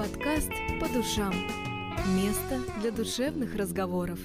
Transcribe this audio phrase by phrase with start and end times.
[0.00, 0.48] Подкаст
[0.80, 1.34] «По душам».
[2.16, 4.18] Место для душевных разговоров.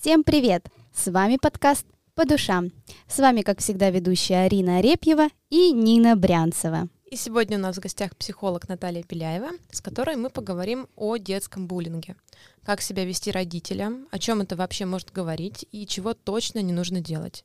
[0.00, 0.64] Всем привет!
[0.94, 1.84] С вами подкаст
[2.14, 2.72] «По душам».
[3.06, 6.88] С вами, как всегда, ведущая Арина Арепьева и Нина Брянцева.
[7.10, 11.66] И сегодня у нас в гостях психолог Наталья Беляева, с которой мы поговорим о детском
[11.66, 12.16] буллинге.
[12.64, 17.02] Как себя вести родителям, о чем это вообще может говорить и чего точно не нужно
[17.02, 17.44] делать.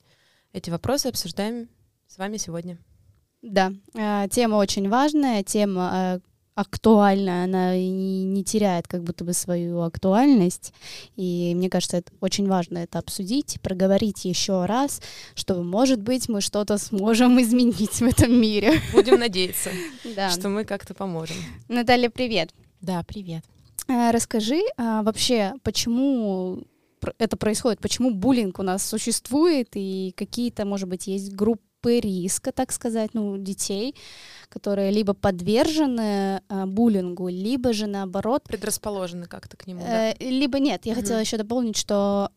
[0.54, 1.68] Эти вопросы обсуждаем
[2.08, 2.78] с вами сегодня.
[3.44, 6.20] Да, э, тема очень важная, тема э,
[6.56, 10.74] актуальная, она не, не теряет как будто бы свою актуальность.
[11.18, 15.02] И мне кажется, это очень важно это обсудить, проговорить еще раз,
[15.36, 18.80] чтобы, может быть, мы что-то сможем изменить в этом мире.
[18.94, 19.72] Будем надеяться,
[20.32, 21.36] что мы как-то поможем.
[21.68, 22.52] Наталья, привет.
[22.80, 23.44] Да, привет.
[23.90, 26.64] Э, расскажи а, вообще, почему
[27.18, 32.52] это происходит, почему буллинг у нас существует и какие-то, может быть, есть группы группы риска,
[32.52, 33.96] так сказать, ну, детей,
[34.50, 38.44] которые либо подвержены э, буллингу, либо же наоборот...
[38.44, 40.26] Предрасположены как-то к нему, э, да?
[40.26, 40.86] Либо нет.
[40.86, 41.02] Я угу.
[41.02, 42.30] хотела еще дополнить, что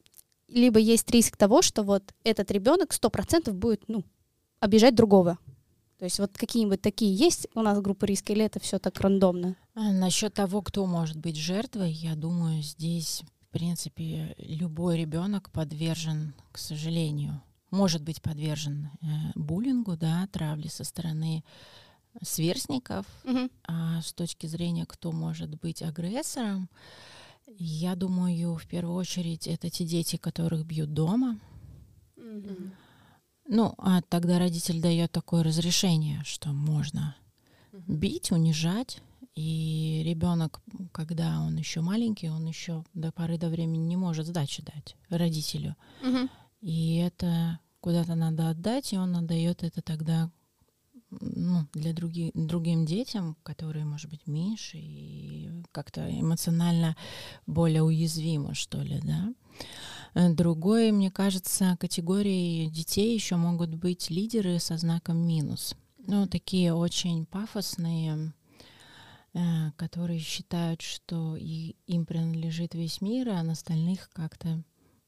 [0.48, 4.04] либо есть риск того, что вот этот ребенок сто процентов будет, ну,
[4.60, 5.38] обижать другого.
[5.98, 9.56] То есть вот какие-нибудь такие есть у нас группы риска, или это все так рандомно?
[9.74, 16.34] А, насчет того, кто может быть жертвой, я думаю, здесь, в принципе, любой ребенок подвержен,
[16.52, 21.44] к сожалению, может быть подвержен э, буллингу, да, травле со стороны
[22.22, 23.06] сверстников.
[23.24, 23.50] Mm-hmm.
[23.68, 26.68] А с точки зрения, кто может быть агрессором,
[27.58, 31.38] я думаю, в первую очередь это те дети, которых бьют дома.
[32.16, 32.70] Mm-hmm.
[33.48, 37.16] Ну, а тогда родитель дает такое разрешение, что можно
[37.72, 37.96] mm-hmm.
[37.96, 39.00] бить, унижать.
[39.34, 44.62] И ребенок, когда он еще маленький, он еще до поры до времени не может сдачи
[44.62, 45.76] дать родителю.
[46.02, 46.30] Mm-hmm.
[46.60, 50.30] И это куда-то надо отдать, и он отдает это тогда
[51.10, 56.96] ну, для других, другим детям, которые, может быть, меньше и как-то эмоционально
[57.46, 59.32] более уязвимы, что ли, да.
[60.30, 65.76] Другой, мне кажется, категорией детей еще могут быть лидеры со знаком минус.
[65.98, 68.32] Ну, такие очень пафосные,
[69.34, 74.62] э, которые считают, что и им принадлежит весь мир, а на остальных как-то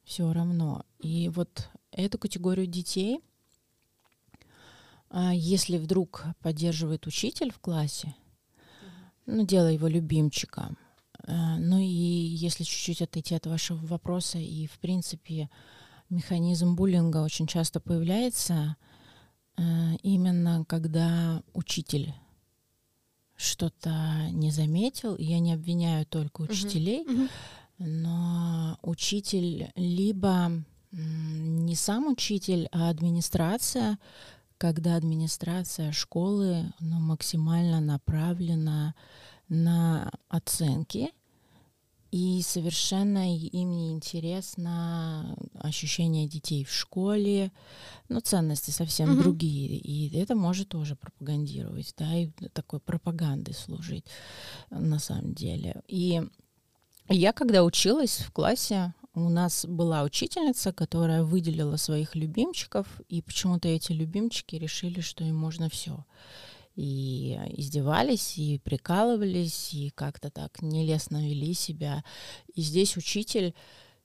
[0.09, 0.85] все равно.
[0.97, 3.19] И вот эту категорию детей,
[5.11, 8.15] а, если вдруг поддерживает учитель в классе,
[9.27, 10.79] ну, делая его любимчиком,
[11.27, 15.47] а, ну и если чуть-чуть отойти от вашего вопроса, и в принципе
[16.09, 18.77] механизм буллинга очень часто появляется
[19.57, 22.15] а, именно когда учитель
[23.35, 27.25] что-то не заметил, и я не обвиняю только учителей, uh-huh.
[27.25, 27.29] Uh-huh
[27.79, 30.51] но учитель либо
[30.91, 33.97] не сам учитель, а администрация,
[34.57, 38.95] когда администрация школы ну, максимально направлена
[39.47, 41.11] на оценки,
[42.11, 47.51] и совершенно им не интересно ощущение детей в школе,
[48.07, 49.21] но ценности совсем угу.
[49.21, 49.77] другие.
[49.77, 54.05] И это может тоже пропагандировать, да, и такой пропагандой служить
[54.71, 55.83] на самом деле.
[55.87, 56.23] И
[57.13, 63.67] я когда училась в классе, у нас была учительница, которая выделила своих любимчиков, и почему-то
[63.67, 66.05] эти любимчики решили, что им можно все.
[66.75, 72.03] И издевались, и прикалывались, и как-то так нелестно вели себя.
[72.53, 73.53] И здесь учитель,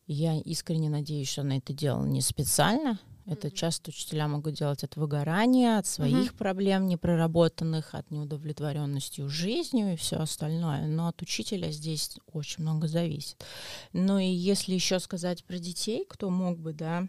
[0.07, 3.55] я искренне надеюсь, что она это делала не специально, это mm-hmm.
[3.55, 6.37] часто учителя могут делать от выгорания, от своих mm-hmm.
[6.37, 10.87] проблем непроработанных, от неудовлетворенности жизнью и все остальное.
[10.87, 13.45] Но от учителя здесь очень много зависит.
[13.93, 17.09] Ну и если еще сказать про детей, кто мог бы, да,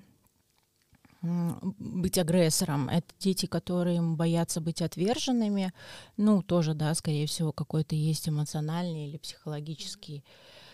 [1.22, 2.88] быть агрессором.
[2.90, 5.74] Это дети, которые боятся быть отверженными.
[6.18, 10.24] Ну, тоже, да, скорее всего, какой-то есть эмоциональный или психологический,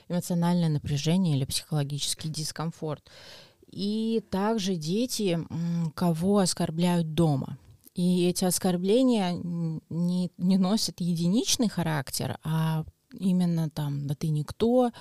[0.09, 3.09] эмоциональное напряжение или психологический дискомфорт
[3.71, 5.39] и также дети,
[5.95, 7.57] кого оскорбляют дома.
[7.93, 14.91] И эти оскорбления не, не носят единичный характер, а именно там, да ты никто,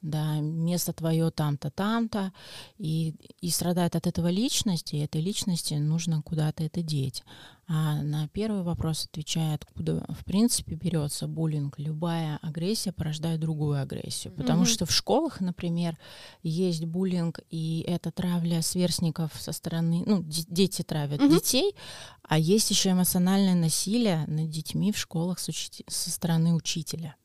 [0.00, 2.32] да, место твое там-то, там-то,
[2.78, 7.24] и, и страдает от этого личности, и этой личности нужно куда-то это деть.
[7.68, 14.32] А на первый вопрос отвечая, откуда в принципе берется буллинг, любая агрессия порождает другую агрессию.
[14.34, 14.66] Потому mm-hmm.
[14.66, 15.98] что в школах, например,
[16.44, 21.34] есть буллинг, и это травля сверстников со стороны, ну, дети травят mm-hmm.
[21.34, 21.74] детей,
[22.22, 27.16] а есть еще эмоциональное насилие над детьми в школах с учи- со стороны учителя.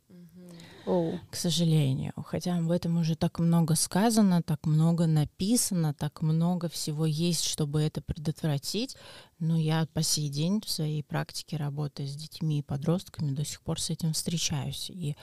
[0.85, 1.19] Оу.
[1.29, 2.13] к сожалению.
[2.25, 7.81] Хотя об этом уже так много сказано, так много написано, так много всего есть, чтобы
[7.81, 8.95] это предотвратить.
[9.39, 13.61] Но я по сей день в своей практике работы с детьми и подростками до сих
[13.61, 14.89] пор с этим встречаюсь.
[14.89, 15.15] И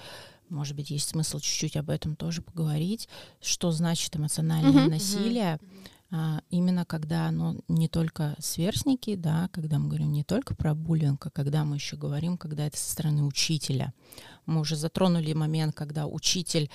[0.49, 3.09] может быть, есть смысл чуть-чуть об этом тоже поговорить,
[3.41, 4.91] что значит эмоциональное Мгм.
[4.91, 5.59] насилие, а,
[6.49, 11.31] именно когда оно не только сверстники, да, когда мы говорим не только про буллинг, а
[11.31, 13.93] когда мы еще говорим, когда это со стороны учителя.
[14.47, 16.71] Мы уже затронули момент, когда учитель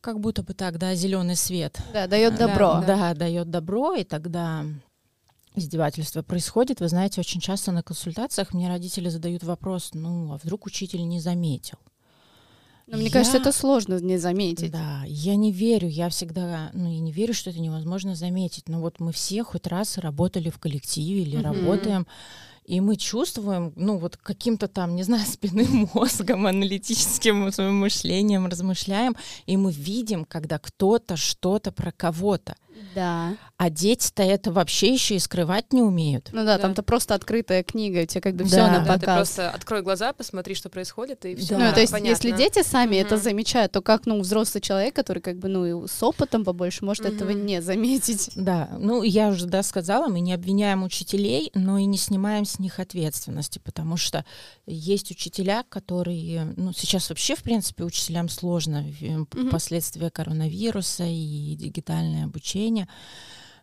[0.00, 1.80] как будто бы так, да, зеленый свет.
[1.92, 2.84] Да, дает А, добро.
[2.86, 4.64] Да, дает добро, и тогда
[5.56, 6.80] издевательство происходит.
[6.80, 11.18] Вы знаете, очень часто на консультациях мне родители задают вопрос, ну, а вдруг учитель не
[11.18, 11.78] заметил?
[12.88, 14.70] Но мне Я- кажется, это сложно не заметить.
[14.70, 18.68] Да, я не верю, я всегда, ну, я не верю, что это невозможно заметить.
[18.68, 21.44] Но вот мы все хоть раз работали в коллективе или Мгм.
[21.44, 22.06] работаем,
[22.64, 29.16] и мы чувствуем, ну, вот каким-то там, не знаю, спинным мозгом, аналитическим своим мышлением размышляем,
[29.46, 32.54] и мы видим, когда кто-то что-то про кого-то.
[32.94, 33.36] Да.
[33.58, 36.28] А дети-то это вообще еще и скрывать не умеют.
[36.32, 36.62] Ну да, Да.
[36.62, 38.48] там-то просто открытая книга, у тебя как бы Да.
[38.48, 39.16] все на Да, Да, ты показ.
[39.16, 41.56] просто открой глаза, посмотри, что происходит, и все.
[41.56, 41.68] Да.
[41.68, 42.10] Ну, то есть, понятно.
[42.10, 43.24] если дети сами это Мгм.
[43.24, 47.06] замечают, то как, ну, взрослый человек, который как бы, ну, и с опытом побольше, может
[47.06, 47.46] этого Мгм.
[47.46, 48.30] не заметить.
[48.36, 52.58] Да, ну я уже да, сказала, мы не обвиняем учителей, но и не снимаем с
[52.58, 54.24] них ответственности, потому что
[54.66, 59.02] есть учителя, которые, ну сейчас вообще в принципе учителям сложно в-
[59.34, 59.50] Мгм.
[59.50, 62.65] последствия коронавируса и дигитальное обучение.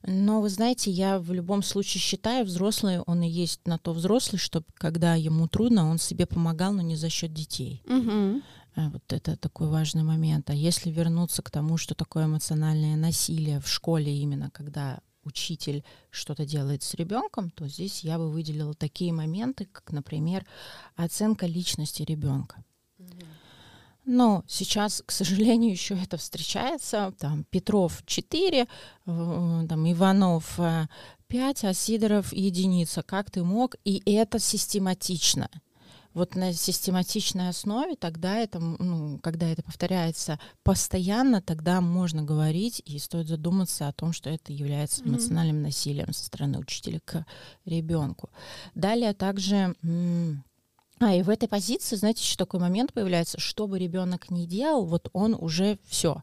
[0.06, 4.38] Но вы знаете, я в любом случае считаю, взрослый, он и есть на то взрослый,
[4.38, 7.82] чтобы когда ему трудно, он себе помогал, но не за счет детей.
[8.76, 10.50] А, Вот это такой важный момент.
[10.50, 16.46] А если вернуться к тому, что такое эмоциональное насилие в школе именно, когда учитель что-то
[16.46, 20.46] делает с ребенком, то здесь я бы выделила такие моменты, как, например,
[20.98, 22.64] оценка личности ребенка.
[24.06, 27.14] Но сейчас, к сожалению, еще это встречается.
[27.20, 30.60] Там Петров 4, э, там Иванов
[31.28, 33.02] 5, а Сидоров единица.
[33.02, 33.76] Как ты мог?
[33.86, 35.50] И это систематично.
[36.14, 43.00] Вот на систематичной основе тогда это, ну, когда это повторяется постоянно, тогда можно говорить и
[43.00, 47.26] стоит задуматься о том, что это является эмоциональным насилием со стороны учителя к
[47.66, 48.30] ребенку.
[48.76, 50.44] Далее также м,
[51.00, 54.86] а, и в этой позиции, знаете, еще такой момент появляется, что бы ребенок ни делал,
[54.86, 56.22] вот он уже все.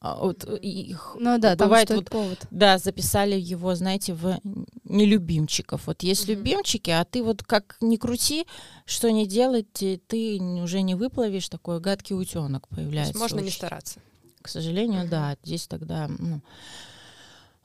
[0.00, 2.46] Вот, э, и их- Ну да, бывает вот повод.
[2.50, 4.38] да, записали его, знаете, в
[4.84, 5.86] нелюбимчиков.
[5.86, 6.38] Вот есть Мгм.
[6.38, 8.46] любимчики, а ты вот как ни крути,
[8.84, 13.12] что не делать, ты уже не выплывешь, такой гадкий утенок То появляется.
[13.12, 13.56] есть можно не очень.
[13.56, 14.00] стараться.
[14.42, 15.10] К сожалению, Мгм.
[15.10, 16.40] да, здесь тогда ну,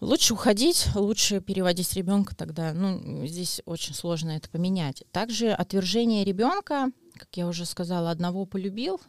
[0.02, 2.74] лучше уходить, лучше переводить ребенка тогда.
[2.74, 5.04] Ну, здесь очень сложно это поменять.
[5.12, 9.00] Также отвержение ребенка, как я уже сказала, одного полюбил,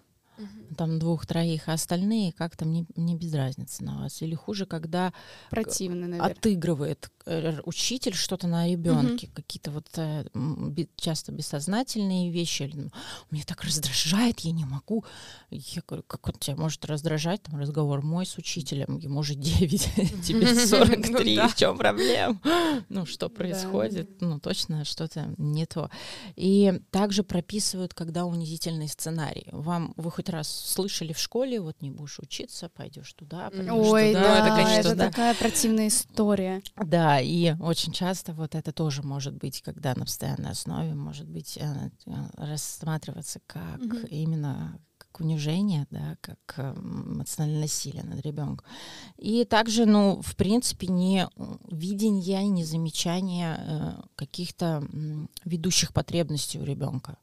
[0.76, 4.22] там двух-троих, а остальные как-то мне, мне без разницы на вас.
[4.22, 5.12] Или хуже, когда
[5.50, 6.32] Противно, наверное.
[6.32, 10.24] отыгрывает э, учитель что-то на ребенке, какие-то вот э,
[10.96, 12.70] часто бессознательные вещи.
[12.72, 12.90] Ну,
[13.30, 15.04] Меня так раздражает, я не могу.
[15.50, 17.42] Я говорю, как он тебя может раздражать?
[17.42, 22.40] Там разговор мой с учителем, ему же 9, тебе 43, Ну в чем проблема?
[22.88, 24.20] Ну, что происходит?
[24.20, 25.90] Ну, точно что-то не то.
[26.36, 29.46] И также прописывают, когда унизительный сценарий.
[29.52, 34.08] Вам, вы хоть раз слышали в школе, вот не будешь учиться, пойдешь туда, пойдешь Ой,
[34.08, 34.22] туда.
[34.22, 35.10] да, это, это, конечно, да.
[35.10, 36.62] такая противная история.
[36.76, 41.58] Да, и очень часто вот это тоже может быть, когда на постоянной основе может быть
[41.60, 44.06] э, э, рассматриваться как Мгм.
[44.06, 48.64] именно как унижение, да, как э, эмоциональное насилие над ребенком.
[49.18, 51.26] И также, ну, в принципе, не
[51.68, 54.86] видение, не замечание каких-то
[55.44, 57.18] ведущих потребностей у ребенка.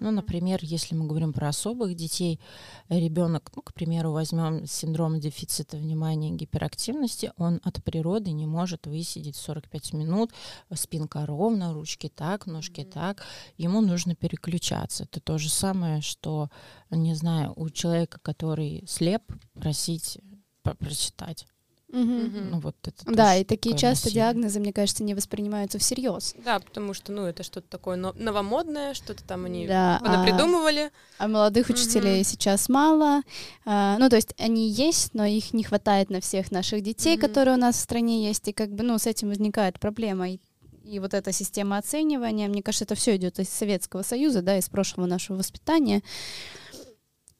[0.00, 2.40] Ну, например, если мы говорим про особых детей,
[2.88, 8.86] ребенок, ну, к примеру, возьмем синдром дефицита внимания и гиперактивности, он от природы не может
[8.86, 10.32] высидеть 45 минут,
[10.72, 13.24] спинка ровно, ручки так, ножки так,
[13.56, 15.04] ему нужно переключаться.
[15.04, 16.48] Это то же самое, что,
[16.90, 19.22] не знаю, у человека, который слеп,
[19.54, 20.18] просить
[20.62, 21.46] про- прочитать.
[21.90, 22.50] Мгм.
[22.50, 24.24] Ну, вот это Да, и такие часто насилие.
[24.24, 26.34] диагнозы, мне кажется, не воспринимаются всерьез.
[26.44, 30.90] Да, потому что, ну, это что-то такое но- новомодное, что-то там они Да, а- придумывали.
[31.16, 32.24] А молодых учителей Мгм.
[32.24, 33.22] сейчас мало.
[33.64, 37.22] А, ну, то есть они есть, но их не хватает на всех наших детей, Мгм.
[37.26, 38.46] которые у нас в стране есть.
[38.48, 40.28] И как бы, ну, с этим возникает проблема.
[40.30, 40.40] И,
[40.84, 44.68] и вот эта система оценивания, мне кажется, это все идет из Советского Союза, да, из
[44.68, 46.02] прошлого нашего воспитания.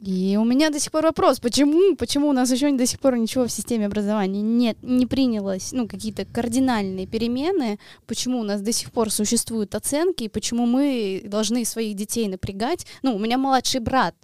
[0.08, 3.18] И у меня до сих пор вопрос, почему, почему у нас еще до сих пор
[3.18, 8.72] ничего в системе образования нет, не принялось, ну, какие-то кардинальные перемены, почему у нас до
[8.72, 12.86] сих пор существуют оценки, и почему мы должны своих детей напрягать.
[13.02, 14.14] Ну, у меня младший брат.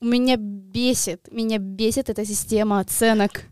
[0.00, 3.42] меня бесит, меня бесит эта система оценок.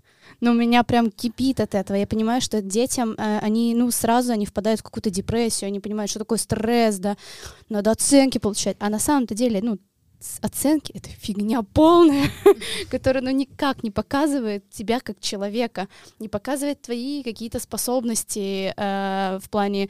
[0.41, 1.97] Но меня прям кипит от этого.
[1.97, 6.11] Я понимаю, что детям, э, они, ну, сразу они впадают в какую-то депрессию, они понимают,
[6.11, 7.17] что такое стресс, да,
[7.69, 8.77] надо оценки получать.
[8.81, 9.79] А на самом-то деле, ну,
[10.41, 12.29] оценки— это фигня полная,
[12.91, 15.89] которая, ну, никак не показывает тебя как человека,
[16.19, 19.89] не показывает твои какие-то способности э, в плане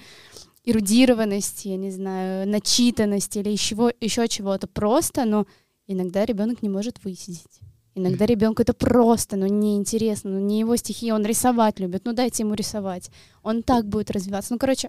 [0.64, 4.66] эрудированности, я не знаю, начитанности или еще, еще чего-то.
[4.66, 5.46] Просто, но
[5.86, 7.60] иногда ребенок не может высидеть.
[7.94, 12.42] Иногда ребенку это просто, ну, неинтересно, ну, не его стихи, он рисовать любит, ну, дайте
[12.42, 13.10] ему рисовать.
[13.42, 14.54] Он так будет развиваться.
[14.54, 14.88] Ну, короче,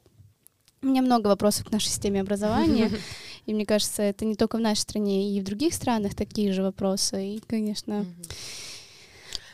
[0.82, 2.92] у меня много вопросов к нашей системе образования,
[3.46, 6.64] и мне кажется, это не только в нашей стране, и в других странах такие же
[6.64, 8.06] вопросы, и, конечно...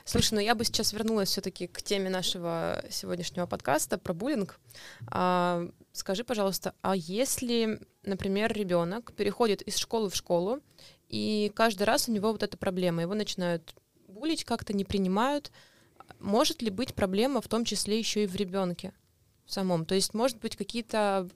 [0.06, 4.60] Слушай, ну я бы сейчас вернулась все-таки к теме нашего сегодняшнего подкаста про буллинг.
[5.12, 10.62] А, скажи, пожалуйста, а если, например, ребенок переходит из школы в школу,
[11.10, 13.76] и каждый раз у него вот эта проблема, его начинают
[14.08, 15.52] булить, как-то не принимают,
[16.20, 18.94] может ли быть проблема в том числе еще и в ребенке
[19.46, 19.86] самом?
[19.86, 21.30] То есть, может быть, какие-то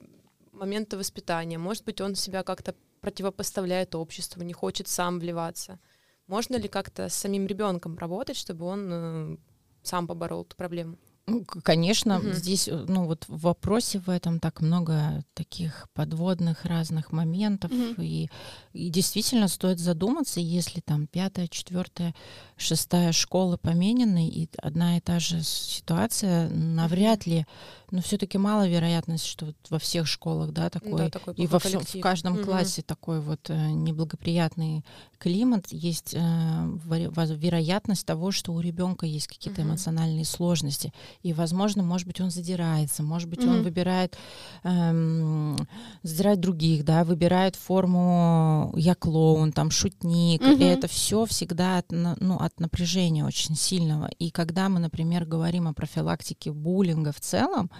[0.54, 5.78] моменты воспитания, может быть, он себя как-то противопоставляет обществу, не хочет сам вливаться.
[6.26, 9.36] Можно ли как-то с самим ребенком работать, чтобы он э,
[9.82, 10.98] сам поборол эту проблему?
[11.26, 12.32] Ну, конечно, угу.
[12.32, 18.02] здесь, э, ну вот в вопросе в этом так много таких подводных разных моментов, угу.
[18.02, 18.28] и,
[18.74, 22.14] и действительно стоит задуматься, если там пятая, четвертая,
[22.58, 27.46] шестая школа поменены, и одна и та же ситуация, навряд ли
[27.94, 31.60] но все-таки мало вероятность, что вот во всех школах, да, такой, да, такой и во
[31.60, 32.42] всем, в каждом угу.
[32.42, 34.84] классе такой вот э, неблагоприятный
[35.18, 39.70] климат, есть э, вероятность того, что у ребенка есть какие-то угу.
[39.70, 43.50] эмоциональные сложности, и, возможно, может быть, он задирается, может быть, угу.
[43.50, 44.16] он выбирает
[44.62, 45.56] э,
[46.02, 50.50] задирать других, да, выбирает форму я клоун, там шутник, угу.
[50.52, 54.08] и это все всегда от, ну, от напряжения очень сильного.
[54.18, 57.70] И когда мы, например, говорим о профилактике буллинга в целом,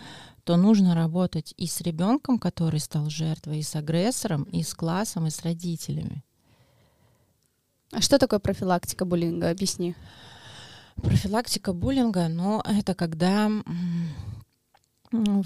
[0.45, 5.27] то нужно работать и с ребенком, который стал жертвой, и с агрессором, и с классом,
[5.27, 6.23] и с родителями.
[7.93, 9.51] А что такое профилактика буллинга?
[9.51, 9.95] Объясни.
[10.97, 13.51] Профилактика буллинга, ну, это когда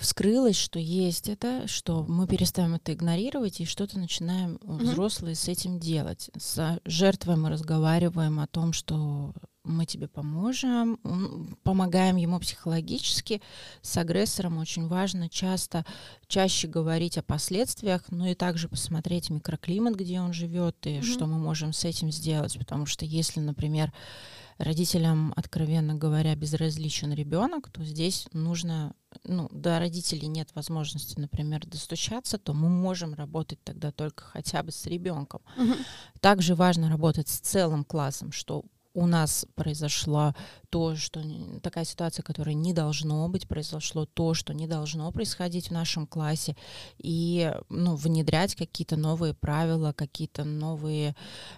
[0.00, 4.78] вскрылось, что есть это, что мы перестаем это игнорировать и что-то начинаем mm-hmm.
[4.78, 6.30] взрослые с этим делать.
[6.36, 10.98] С жертвой мы разговариваем о том, что мы тебе поможем,
[11.62, 13.42] помогаем ему психологически.
[13.82, 15.84] С агрессором очень важно часто,
[16.26, 21.02] чаще говорить о последствиях, но и также посмотреть микроклимат, где он живет, и mm-hmm.
[21.02, 22.58] что мы можем с этим сделать.
[22.58, 23.92] Потому что если, например,
[24.58, 32.38] родителям, откровенно говоря, безразличен ребенок, то здесь нужно, ну, до родителей нет возможности, например, достучаться,
[32.38, 35.40] то мы можем работать тогда только хотя бы с ребенком.
[35.56, 35.74] Угу.
[36.20, 40.34] Также важно работать с целым классом, что у нас произошло
[40.70, 41.22] то, что
[41.62, 46.56] такая ситуация, которая не должно быть, произошло то, что не должно происходить в нашем классе,
[46.98, 51.14] и ну, внедрять какие-то новые правила, какие-то новые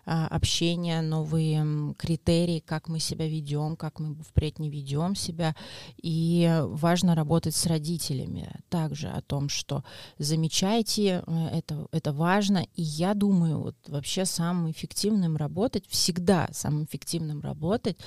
[0.07, 5.55] а, общения, новые критерии, как мы себя ведем, как мы впредь не ведем себя.
[6.03, 9.85] И важно работать с родителями также о том, что
[10.19, 12.67] замечайте, э, это, это важно.
[12.75, 17.99] И я думаю, вот вообще самым эффективным работать, всегда самым эффективным работать,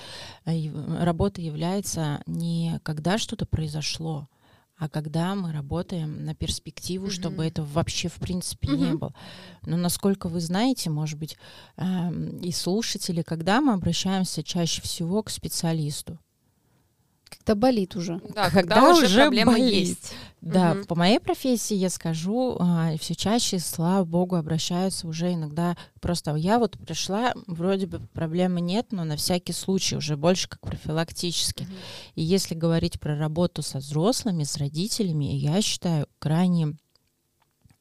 [0.45, 0.53] э,
[0.97, 4.27] работа является не когда что-то произошло,
[4.77, 7.11] а когда мы работаем на перспективу, mm-hmm.
[7.11, 8.77] чтобы это вообще в принципе mm-hmm.
[8.77, 9.13] не было.
[9.65, 11.37] Но насколько вы знаете, может быть,
[11.77, 11.83] э,
[12.41, 16.19] и слушатели, когда мы обращаемся чаще всего к специалисту?
[17.29, 18.19] Когда болит уже.
[18.35, 19.73] Да, когда, когда уже проблема болит.
[19.73, 20.13] есть.
[20.43, 20.85] Да, угу.
[20.87, 26.59] по моей профессии я скажу, а, все чаще, слава богу, обращаются уже иногда просто я
[26.59, 31.63] вот пришла, вроде бы проблемы нет, но на всякий случай уже больше как профилактически.
[31.63, 31.71] Угу.
[32.15, 36.75] И если говорить про работу со взрослыми, с родителями, я считаю крайне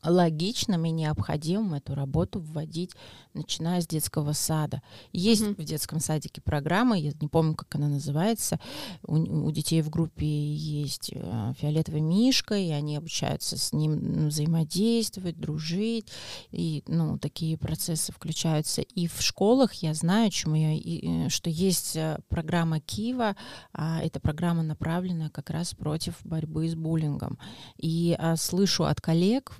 [0.05, 2.93] логичным и необходимым эту работу вводить,
[3.35, 4.83] начиная с детского сада.
[5.13, 5.63] Есть mm-hmm.
[5.63, 8.59] в детском садике программа, я не помню, как она называется.
[9.03, 15.39] У, у детей в группе есть э, фиолетовый мишка, и они обучаются с ним взаимодействовать,
[15.39, 16.09] дружить,
[16.51, 18.83] и ну, такие процессы включаются.
[18.83, 23.37] И в школах я знаю, чему я, и, э, что есть э, программа Кива,
[23.73, 27.39] а эта программа направлена как раз против борьбы с буллингом.
[27.77, 29.53] И а, слышу от коллег,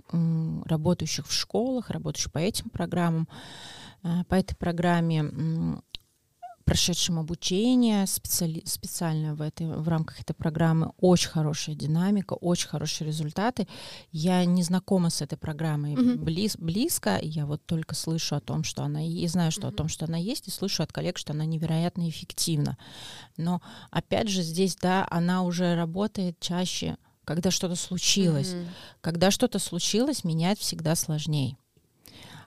[0.65, 3.29] работающих в школах, работающих по этим программам,
[4.03, 5.25] э, по этой программе
[6.65, 10.93] прошедшим обучение специали, специально в, этой, в рамках этой программы.
[10.99, 13.69] Очень хорошая динамика, очень хорошие результаты.
[14.11, 16.17] Я не знакома с этой программой mm-hmm.
[16.17, 19.75] близ, близко, я вот только слышу о том, что она и знаю, что mm-hmm.
[19.75, 22.79] о том, что она есть, и слышу от коллег, что она невероятно эффективна.
[23.37, 23.61] Но
[23.91, 28.53] опять же здесь, да, она уже работает чаще, когда что-то случилось.
[28.53, 28.69] Mm-hmm.
[29.01, 31.57] Когда что-то случилось, менять всегда сложнее.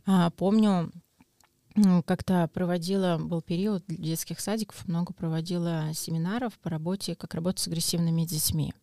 [0.05, 0.91] А, помню,
[2.05, 8.23] как-то проводила, был период детских садиков, много проводила семинаров по работе, как работать с агрессивными
[8.23, 8.73] детьми.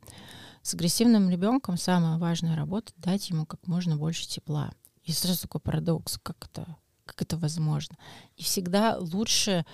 [0.63, 4.73] С агрессивным ребенком самая важная работа— дать ему как можно больше тепла.
[5.05, 7.97] И сразу такой парадокс, как это, как это возможно.
[8.37, 9.65] И всегда лучше,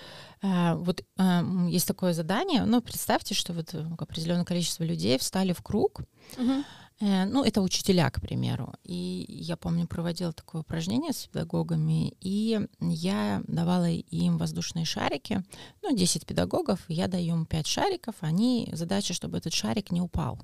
[0.41, 5.61] э, вот э, есть такое задание, ну, представьте, что вот определенное количество людей встали в
[5.61, 6.01] круг,
[6.37, 6.63] uh-huh
[7.01, 8.73] Э, ну, это учителя, к примеру.
[8.83, 15.43] И я помню, проводила такое упражнение с педагогами, и я давала им воздушные шарики.
[15.81, 18.15] Ну, 10 педагогов, я даю им 5 шариков.
[18.19, 20.39] Они, задача, чтобы этот шарик не упал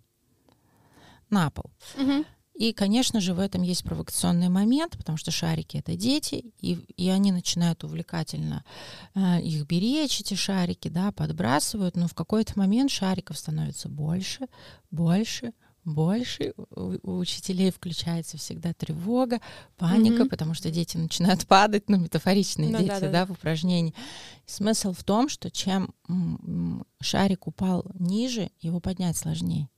[1.29, 1.71] на пол.
[1.97, 2.25] Угу.
[2.55, 7.09] И, конечно же, в этом есть провокационный момент, потому что шарики это дети, и, и
[7.09, 8.63] они начинают увлекательно
[9.13, 14.47] э, их беречь, эти шарики, да, подбрасывают, но в какой-то момент шариков становится больше,
[14.89, 15.51] больше,
[15.83, 19.41] больше, у, учителей включается всегда тревога,
[19.75, 20.29] паника, mm-hmm.
[20.29, 23.93] потому что дети начинают падать, ну, метафоричные ну, дети, да, да, да, в упражнении.
[24.45, 25.93] Смысл в том, что чем
[27.01, 29.69] шарик упал ниже, его поднять сложнее.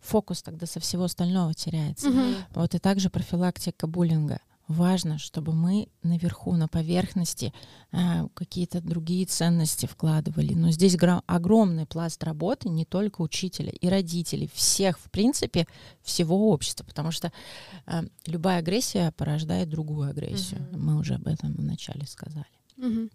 [0.00, 2.08] Фокус тогда со всего остального теряется.
[2.08, 2.36] Mm-hmm.
[2.54, 7.52] Вот и также профилактика буллинга важно, чтобы мы наверху, на поверхности
[7.90, 10.52] э, какие-то другие ценности вкладывали.
[10.54, 15.66] Но здесь огромный пласт работы не только учителя и родителей, всех, в принципе,
[16.02, 17.32] всего общества, потому что
[17.86, 20.60] э, любая агрессия порождает другую агрессию.
[20.70, 20.78] Угу.
[20.78, 22.46] Мы уже об этом вначале сказали.
[22.76, 23.08] Угу.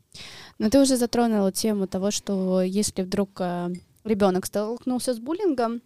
[0.60, 3.74] Но ты уже затронула тему того, что если вдруг э,
[4.04, 5.82] ребенок столкнулся с буллингом,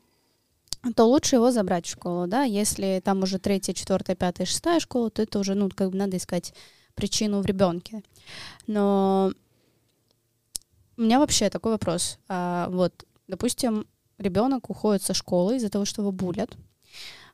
[0.96, 5.10] то лучше его забрать в школу, да, если там уже третья, четвертая, пятая, шестая школа,
[5.10, 6.54] то это уже, ну, как бы надо искать
[6.96, 8.04] причину в ребенке.
[8.66, 9.32] Но
[10.98, 12.18] у меня вообще такой вопрос.
[12.28, 13.86] А, вот, допустим,
[14.18, 16.58] ребенок уходит со школы из-за того, что его булят.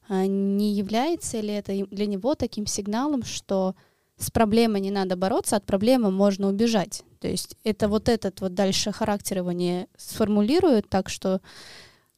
[0.10, 3.76] А не является ли это для него таким сигналом, что
[4.18, 7.04] с проблемой не надо бороться, от проблемы можно убежать?
[7.22, 11.40] То есть это вот этот вот дальше характер его не сформулирует так, что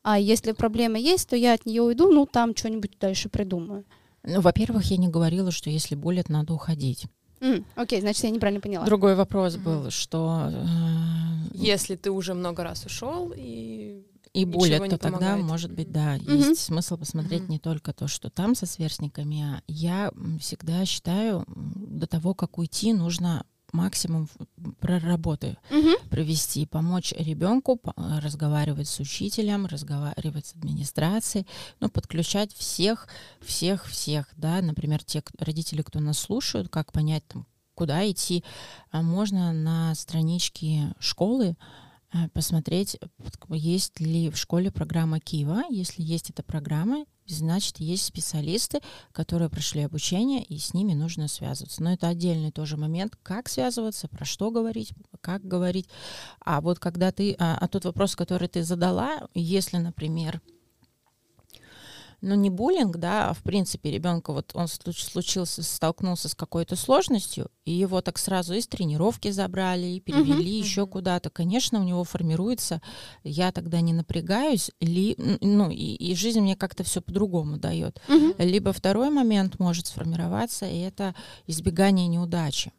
[0.07, 3.85] а если проблема есть, то я от нее уйду, ну там что-нибудь дальше придумаю.
[4.21, 7.07] Ну, во-первых, я не говорила, что если болит, надо уходить.
[7.39, 8.85] Mm, окей, значит, я неправильно поняла.
[8.85, 9.89] Другой вопрос был, mm.
[9.89, 10.51] что...
[10.51, 16.17] Э, если ты уже много раз ушел и и болит, то тогда, может быть, да,
[16.17, 16.49] mm-hmm.
[16.49, 17.51] есть смысл посмотреть mm-hmm.
[17.51, 22.91] не только то, что там со сверстниками, а я всегда считаю, до того, как уйти,
[22.93, 24.27] нужно максимум
[24.79, 25.89] проработы угу.
[26.09, 31.45] провести, помочь ребенку разговаривать с учителем, разговаривать с администрацией,
[31.79, 33.07] ну, подключать всех,
[33.41, 38.43] всех, всех, да, например, те родители, кто нас слушают, как понять, там, куда идти,
[38.91, 41.84] а можно на страничке школы Э,
[42.33, 42.97] посмотреть,
[43.49, 45.63] есть ли в школе программа Кива.
[45.69, 48.79] Если есть эта программа, значит, есть специалисты,
[49.11, 51.81] которые прошли обучение, и с ними нужно связываться.
[51.83, 55.87] Но это отдельный тоже момент, как связываться, про что говорить, как говорить.
[56.39, 60.41] А вот когда ты, а, а тот вопрос, который ты задала, если, например,
[62.21, 67.49] ну, не буллинг, да, а в принципе ребенка вот он случился, столкнулся с какой-то сложностью,
[67.65, 70.63] и его так сразу из тренировки забрали и перевели uh-huh.
[70.63, 71.29] еще куда-то.
[71.29, 72.81] Конечно, у него формируется,
[73.23, 78.01] я тогда не напрягаюсь, ли, ну, и, и жизнь мне как-то все по-другому дает.
[78.07, 78.35] Uh-huh.
[78.43, 81.15] Либо второй момент может сформироваться, и это
[81.47, 82.71] избегание неудачи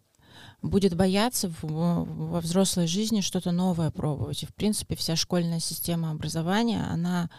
[0.63, 4.43] будет бояться в, во взрослой жизни что-то новое пробовать.
[4.43, 7.31] И, в принципе, вся школьная система образования, она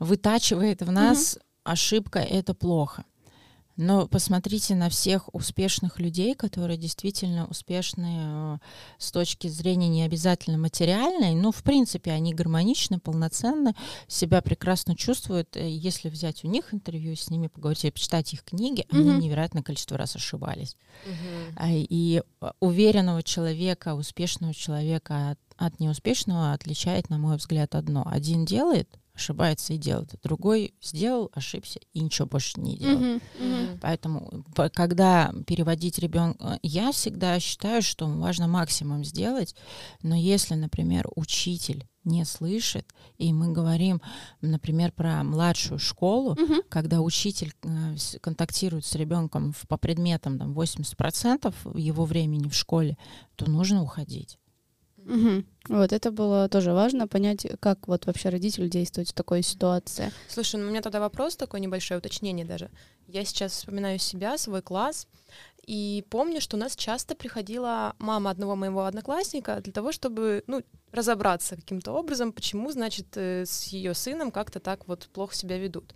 [0.00, 1.42] вытачивает в нас угу.
[1.64, 3.04] ошибка это плохо.
[3.80, 8.58] Но посмотрите на всех успешных людей, которые действительно успешны э,
[8.98, 13.74] с точки зрения не обязательно материальной, но в принципе они гармоничны, полноценны,
[14.06, 15.56] себя прекрасно чувствуют.
[15.56, 19.00] Э, если взять у них интервью, с ними поговорить или почитать их книги, mm-hmm.
[19.00, 20.76] они невероятное количество раз ошибались.
[21.06, 21.86] Mm-hmm.
[21.88, 28.02] И э, уверенного человека, успешного человека от, от неуспешного отличает, на мой взгляд, одно.
[28.04, 30.14] Один делает, ошибается и делает.
[30.22, 33.00] Другой сделал, ошибся и ничего больше не делал.
[33.00, 33.78] Uh-huh, uh-huh.
[33.80, 39.54] Поэтому, когда переводить ребенка, я всегда считаю, что важно максимум сделать,
[40.02, 42.86] но если, например, учитель не слышит,
[43.18, 44.00] и мы говорим,
[44.40, 46.62] например, про младшую школу, Мгм.
[46.70, 52.96] когда учитель э, контактирует с ребенком по предметам там, 80% его времени в школе,
[53.36, 54.38] то нужно уходить.
[55.10, 55.44] Мгм.
[55.68, 60.12] Вот это было тоже важно понять, как вот вообще родитель действует в такой ситуации.
[60.28, 62.70] Слушай, ну у меня тогда вопрос такое небольшое уточнение даже.
[63.08, 65.08] Я сейчас вспоминаю себя, свой класс,
[65.66, 70.62] и помню, что у нас часто приходила мама одного моего одноклассника для того, чтобы, ну,
[70.92, 75.92] разобраться каким-то образом, почему, значит, э, с ее сыном как-то так вот плохо себя ведут.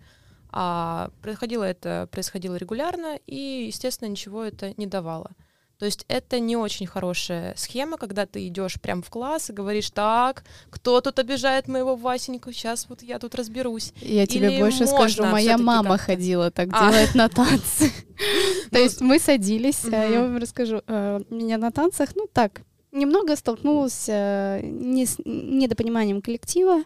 [0.51, 5.31] А происходило это происходило регулярно, и, естественно, ничего это не давало.
[5.79, 9.91] То есть это не очень хорошая схема, когда ты идешь прямо в класс и говоришь,
[9.91, 13.93] так, кто тут обижает моего Васеньку, сейчас вот я тут разберусь.
[14.01, 16.05] Я тебе Или больше скажу, моя мама как-то?
[16.05, 16.91] ходила так А.
[16.93, 17.91] делать на танцы.
[18.71, 22.63] То Ну, есть мы садились, а, я вам расскажу, э, меня на танцах, ну так,
[22.93, 26.85] немного столкнулась э, не с недопониманием коллектива,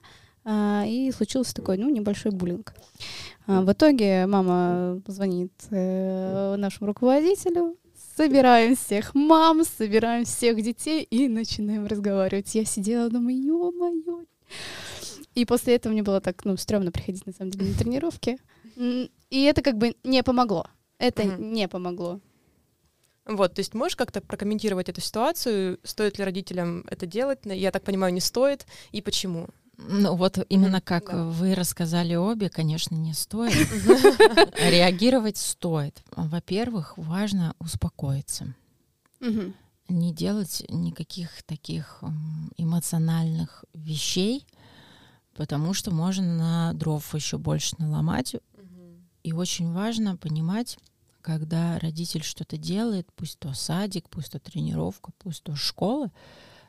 [0.50, 2.72] и случился такой, ну, небольшой буллинг.
[3.46, 7.76] В итоге мама звонит э, нашему руководителю,
[8.18, 12.54] собираем всех мам, собираем всех детей и начинаем разговаривать.
[12.54, 14.24] Я сидела, думаю, ё-моё.
[15.34, 18.38] И после этого мне было так, ну, стрёмно приходить, на самом деле, на тренировки.
[19.30, 20.66] И это как бы не помогло.
[20.98, 21.52] Это Мгм.
[21.52, 22.20] не помогло.
[23.24, 25.78] Вот, то есть можешь как-то прокомментировать эту ситуацию?
[25.84, 27.38] Стоит ли родителям это делать?
[27.44, 28.66] Я так понимаю, не стоит.
[28.90, 29.46] И почему?
[29.78, 31.24] Ну вот именно как да.
[31.24, 33.54] вы рассказали обе, конечно, не стоит.
[34.58, 36.02] Реагировать стоит.
[36.16, 38.54] Во-первых, важно успокоиться.
[39.20, 42.02] Не делать никаких таких
[42.56, 44.46] эмоциональных вещей,
[45.34, 48.34] потому что можно на дров еще больше наломать.
[49.22, 50.78] И очень важно понимать,
[51.22, 56.10] когда родитель что-то делает, пусть то садик, пусть то тренировка, пусть то школа,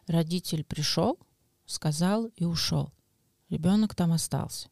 [0.07, 1.17] родитель пришел,
[1.65, 2.91] сказал и ушел.
[3.49, 4.67] Ребенок там остался.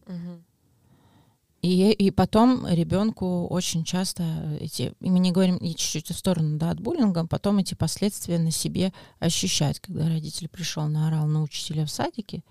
[1.64, 4.24] И, и потом ребенку очень часто
[4.62, 8.38] эти, и мы не говорим и чуть-чуть в сторону да, от буллинга, потом эти последствия
[8.38, 12.44] на себе ощущать, когда родитель пришел, наорал на учителя в садике,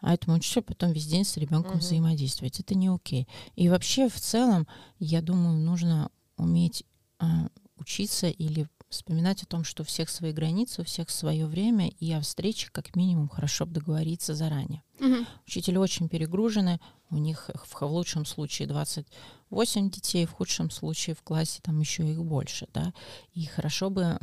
[0.00, 1.80] а этому учителю потом весь день с ребенком Мгм.
[1.80, 2.58] взаимодействовать.
[2.58, 3.28] Это не окей.
[3.54, 4.66] И вообще в целом,
[4.98, 6.84] я думаю, нужно уметь
[7.18, 11.88] а, учиться или вспоминать о том, что у всех свои границы, у всех свое время,
[11.88, 14.82] и о встрече как минимум хорошо бы договориться заранее.
[15.00, 15.26] Мгм.
[15.46, 21.22] Учителя очень перегружены, у них в, в лучшем случае 28 детей, в худшем случае в
[21.22, 22.92] классе там еще их больше, да,
[23.34, 24.18] и хорошо бы,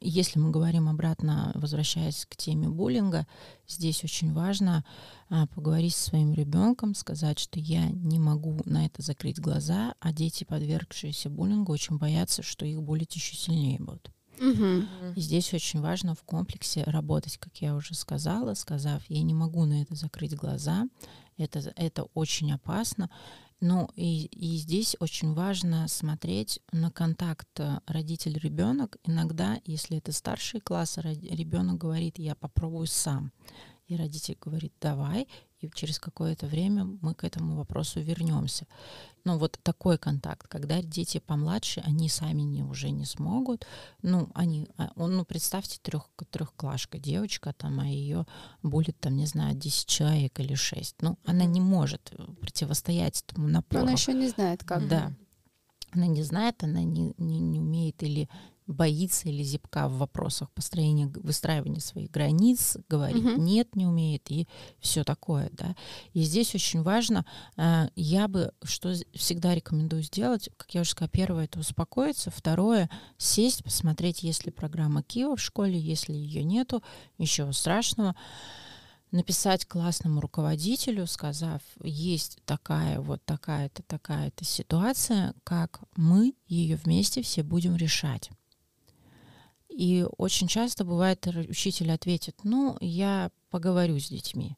[0.00, 3.26] если мы говорим обратно, возвращаясь к теме буллинга,
[3.66, 4.84] здесь очень важно
[5.28, 10.12] а, поговорить со своим ребенком, сказать, что я не могу на это закрыть глаза, а
[10.12, 14.10] дети, подвергшиеся буллингу, очень боятся, что их булить еще сильнее будут.
[14.40, 14.88] Мгм.
[15.14, 19.64] И здесь очень важно в комплексе работать, как я уже сказала, сказав, я не могу
[19.64, 20.88] на это закрыть глаза,
[21.36, 23.10] это, это очень опасно.
[23.66, 28.98] Ну и, и здесь очень важно смотреть на контакт э, родитель-ребенок.
[29.04, 33.32] Иногда, если это старшие классы, ребенок говорит, я попробую сам.
[33.86, 35.28] И родитель говорит, давай,
[35.64, 38.66] и через какое-то время мы к этому вопросу вернемся.
[39.24, 43.66] Ну, вот такой контакт, когда дети помладше, они сами не, уже не смогут.
[44.02, 48.26] Ну, они, а, он, ну, представьте, трех, трехклашка девочка, там, а ее
[48.62, 50.96] будет, там, не знаю, 10 человек или 6.
[51.00, 53.82] Ну, она не может противостоять этому Но напору.
[53.82, 54.86] она еще не знает, как.
[54.88, 55.12] Да.
[55.92, 58.28] Она не знает, она не, не, не умеет или
[58.66, 63.44] боится или зябка в вопросах построения, выстраивания своих границ, говорить Мгм.
[63.44, 64.48] нет, не умеет и
[64.80, 65.76] все такое, да.
[66.12, 71.10] И здесь очень важно, а, я бы, что всегда рекомендую сделать, как я уже сказала,
[71.10, 76.82] первое это успокоиться, второе сесть, посмотреть, есть ли программа Киева в школе, если ее нету,
[77.18, 78.14] ничего страшного,
[79.10, 87.42] написать классному руководителю, сказав, есть такая вот такая-то, такая-то ситуация, как мы ее вместе все
[87.42, 88.30] будем решать.
[89.76, 94.56] И очень часто бывает, учитель ответит, ну, я поговорю с детьми.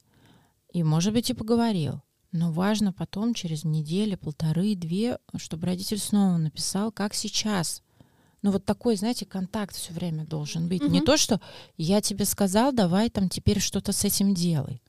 [0.73, 2.03] И, может быть, и поговорил.
[2.33, 7.83] Но важно потом, через неделю, полторы, две, чтобы родитель снова написал, как сейчас.
[8.43, 10.83] Ну, вот такой, знаете, контакт все время должен быть.
[10.83, 11.07] Не Мгм.
[11.07, 11.41] то, что
[11.79, 14.83] я тебе сказал, давай там теперь что-то с этим делай.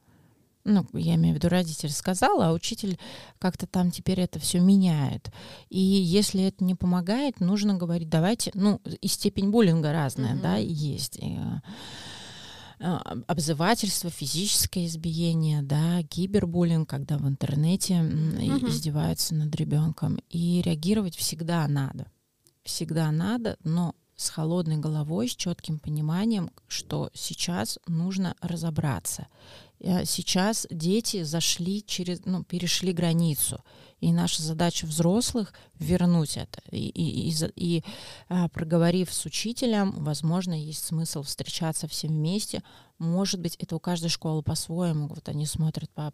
[0.70, 3.00] Ну, я имею в виду, родитель сказал, а учитель
[3.40, 5.32] как-то там теперь это все меняет.
[5.70, 10.42] И если это не помогает, нужно говорить, давайте, ну, и степень буллинга разная, Мгм.
[10.42, 11.20] да, есть.
[11.20, 11.60] И, э,
[12.80, 18.68] э, обзывательство, физическое избиение, да, кибербуллинг, когда в интернете Мгм.
[18.68, 20.20] издеваются над ребенком.
[20.30, 22.12] И реагировать всегда надо.
[22.64, 29.28] Всегда надо, но с холодной головой, с четким пониманием, что сейчас нужно разобраться.
[29.80, 33.64] Э, сейчас дети зашли через, ну, перешли границу.
[34.00, 36.62] И наша задача взрослых вернуть это.
[36.72, 37.84] И, и, и, и
[38.30, 42.62] а, проговорив с учителем, возможно, есть смысл встречаться всем вместе.
[43.00, 46.14] Может быть, это у каждой школы по-своему, вот они смотрят по,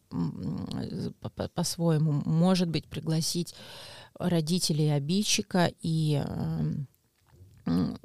[1.19, 2.23] по, по-своему.
[2.25, 3.53] Может быть, пригласить
[4.17, 6.73] родителей обидчика и э,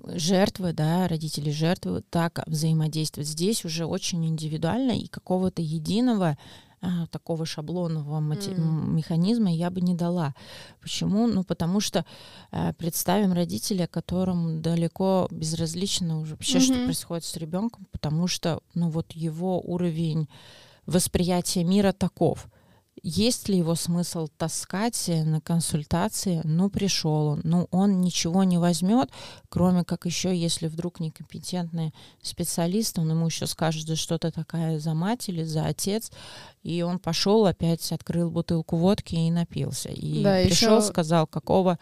[0.04, 3.28] жертвы, да, родители жертвы так взаимодействовать.
[3.28, 6.38] Здесь уже очень индивидуально и какого-то единого
[6.80, 8.86] а, такого шаблонного mm.
[8.86, 10.34] механизма я бы не дала.
[10.80, 11.26] Почему?
[11.26, 12.04] Ну, потому что
[12.52, 16.74] а, представим родителя, которому далеко безразлично уже вообще, mm-hmm.
[16.74, 20.28] что происходит с ребенком, потому что, ну, вот его уровень
[20.86, 22.48] восприятия мира таков—
[23.02, 26.40] есть ли его смысл таскать на консультации?
[26.44, 27.40] Ну, пришел он.
[27.44, 29.10] Ну, он ничего не возьмет,
[29.48, 34.78] кроме как еще, если вдруг некомпетентный специалист, он ему еще скажет, да что то такая
[34.78, 36.10] за мать или за отец.
[36.62, 39.88] И он пошел, опять открыл бутылку водки и напился.
[39.88, 40.88] И да, пришел, еще...
[40.88, 41.78] сказал, какого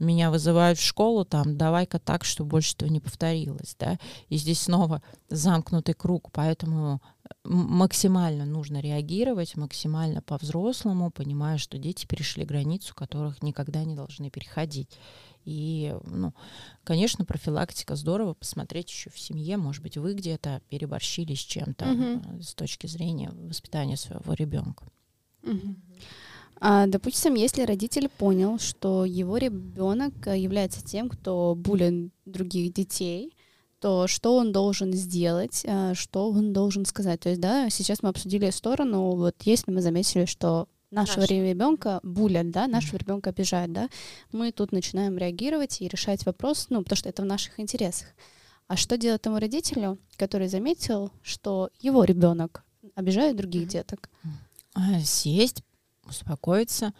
[0.00, 4.62] меня вызывают в школу, там, давай-ка так, чтобы больше этого не повторилось, да, и здесь
[4.62, 7.00] снова замкнутый круг, поэтому
[7.44, 14.98] максимально нужно реагировать, максимально по-взрослому, понимая, что дети перешли границу, которых никогда не должны переходить.
[15.44, 16.34] И, ну,
[16.84, 22.42] конечно, профилактика здорово посмотреть еще в семье, может быть, вы где-то переборщили с чем-то mm-hmm.
[22.42, 24.86] с точки зрения воспитания своего ребенка.
[25.42, 25.76] Mm-hmm.
[26.62, 33.34] А, допустим, если родитель понял, что его ребенок является тем, кто булит других детей,
[33.80, 37.20] то что он должен сделать, а, что он должен сказать.
[37.20, 41.30] То есть, да, сейчас мы обсудили сторону, вот если мы заметили, что нашего Наш.
[41.30, 43.00] ребенка булят, да, нашего mm-hmm.
[43.00, 43.88] ребенка обижают, да,
[44.32, 48.08] мы тут начинаем реагировать и решать вопрос, ну, потому что это в наших интересах.
[48.66, 52.64] А что делать тому родителю, который заметил, что его ребенок
[52.94, 53.72] обижает других mm-hmm.
[53.72, 54.10] деток?
[54.74, 55.62] А, сесть,
[56.04, 56.92] успокоиться,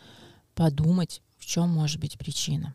[0.55, 2.75] подумать, в чем может быть причина.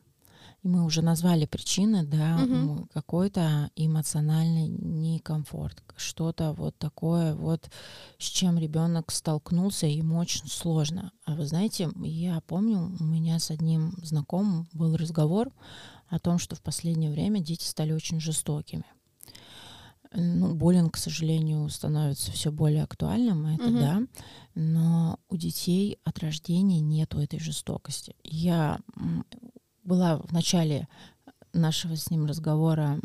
[0.65, 2.87] И мы уже назвали причины, да, угу.
[2.91, 7.69] какой-то эмоциональный некомфорт, что-то вот такое вот,
[8.17, 11.11] с чем ребенок столкнулся, ему очень сложно.
[11.25, 15.51] А вы знаете, я помню, у меня с одним знакомым был разговор
[16.09, 18.85] о том, что в последнее время дети стали очень жестокими.
[20.15, 23.77] Ну, буллинг, к сожалению, становится все более актуальным, это угу.
[23.77, 24.01] да,
[24.55, 28.15] но у детей от рождения нету этой жестокости.
[28.23, 28.79] Я
[29.85, 30.87] была в начале
[31.53, 32.99] нашего с ним разговора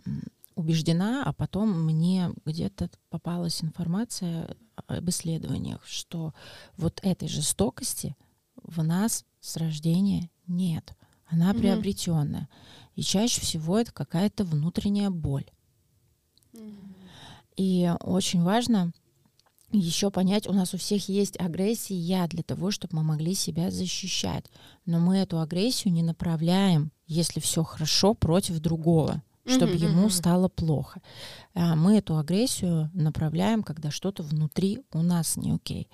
[0.56, 6.34] убеждена, а потом мне где-то попалась информация об исследованиях, что
[6.76, 8.16] вот этой жестокости
[8.56, 10.94] в нас с рождения нет.
[11.26, 12.48] Она mm приобретенная.
[12.96, 15.46] И чаще всего это какая-то внутренняя боль.
[16.52, 16.94] mm
[17.56, 18.92] И очень важно
[19.72, 23.70] еще понять, у нас у всех есть агрессия я для того, чтобы мы могли себя
[23.70, 24.46] защищать.
[24.86, 29.90] Но мы эту агрессию не направляем, если все хорошо, против другого чтобы mm-hmm.
[29.90, 31.00] ему стало плохо.
[31.54, 35.88] А мы эту агрессию направляем, когда что-то внутри у нас не окей.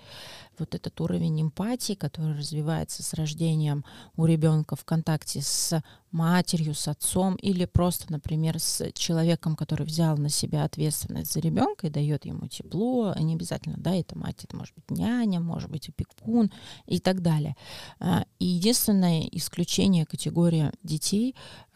[0.58, 3.84] Вот этот уровень эмпатии, который развивается с рождением
[4.16, 10.16] у ребенка в контакте с матерью, с отцом или просто, например, с человеком, который взял
[10.16, 14.56] на себя ответственность за ребенка и дает ему тепло, не обязательно, да, это мать, это
[14.56, 16.50] может быть няня, может быть опекун
[16.86, 17.56] и так далее.
[17.98, 21.34] А, и единственное исключение категория детей,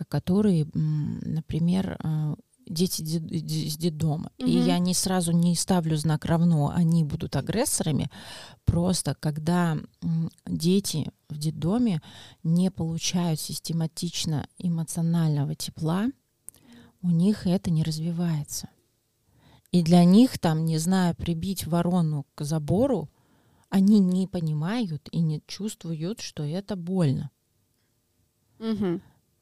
[0.08, 2.36] которые, например, а,
[2.70, 4.30] дети из детдома.
[4.38, 4.48] Угу.
[4.48, 8.11] И я не сразу не ставлю знак равно, они будут агрессорами.
[8.64, 9.76] Просто когда
[10.46, 12.00] дети в детдоме
[12.42, 16.06] не получают систематично эмоционального тепла,
[17.02, 18.68] у них это не развивается.
[19.72, 23.09] И для них там, не знаю, прибить ворону к забору,
[23.68, 27.30] они не понимают и не чувствуют, что это больно.
[28.59, 29.00] Угу.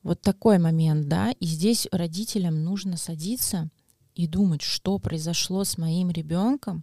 [0.09, 3.69] Вот такой момент, да, и здесь родителям нужно садиться
[4.15, 6.83] и думать, что произошло с моим ребенком,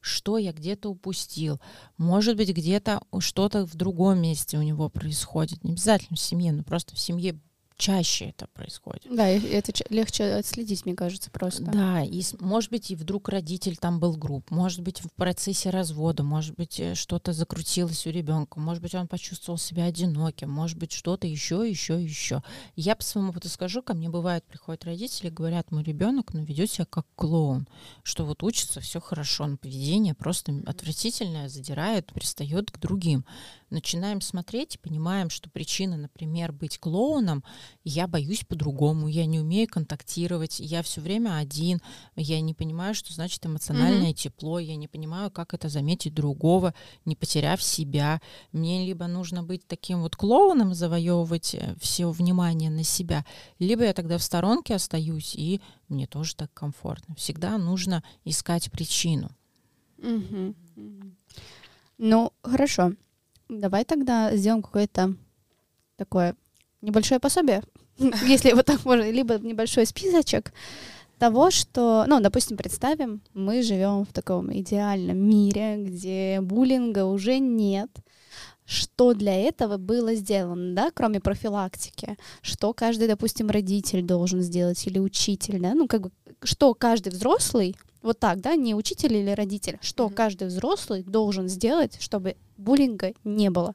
[0.00, 1.62] что я где-то упустил.
[1.96, 5.64] Может быть, где-то что-то в другом месте у него происходит.
[5.64, 7.40] Не обязательно в семье, но просто в семье
[7.78, 9.06] чаще это происходит.
[9.08, 11.62] Да, и это легче отследить, мне кажется, просто.
[11.62, 16.24] Да, и может быть и вдруг родитель там был групп, может быть в процессе развода,
[16.24, 20.92] может быть э, что-то закрутилось у ребенка, может быть он почувствовал себя одиноким, может быть
[20.92, 22.42] что-то еще, еще, еще.
[22.74, 26.72] Я по своему опыту скажу, ко мне бывает приходят родители, говорят, мой ребенок, ну ведет
[26.72, 27.68] себя как клоун,
[28.02, 33.24] что вот учится все хорошо, но поведение просто отвратительное, задирает, пристает к другим.
[33.70, 37.44] Начинаем смотреть и понимаем, что причина, например, быть клоуном,
[37.84, 41.80] я боюсь по-другому, я не умею контактировать, я все время один,
[42.16, 44.14] я не понимаю, что значит эмоциональное mm-hmm.
[44.14, 48.20] тепло, я не понимаю, как это заметить другого, не потеряв себя.
[48.52, 53.24] Мне либо нужно быть таким вот клоуном, завоевывать э, все внимание на себя,
[53.58, 57.14] либо я тогда в сторонке остаюсь, и мне тоже так комфортно.
[57.14, 59.30] Всегда нужно искать причину.
[59.98, 60.54] Mm-hmm.
[61.98, 62.92] Ну, хорошо.
[63.48, 65.14] Давай тогда сделаем какое-то
[65.96, 66.36] такое
[66.82, 67.62] небольшое пособие,
[67.98, 70.52] если вот так можно, либо небольшой списочек
[71.18, 77.90] того, что, ну, допустим, представим, мы живем в таком идеальном мире, где буллинга уже нет,
[78.64, 84.98] что для этого было сделано, да, кроме профилактики, что каждый, допустим, родитель должен сделать или
[84.98, 86.10] учитель, да, ну, как бы,
[86.44, 87.74] что каждый взрослый,
[88.08, 90.14] вот так, да, не учитель или родитель, что mm-hmm.
[90.14, 93.74] каждый взрослый должен сделать, чтобы буллинга не было.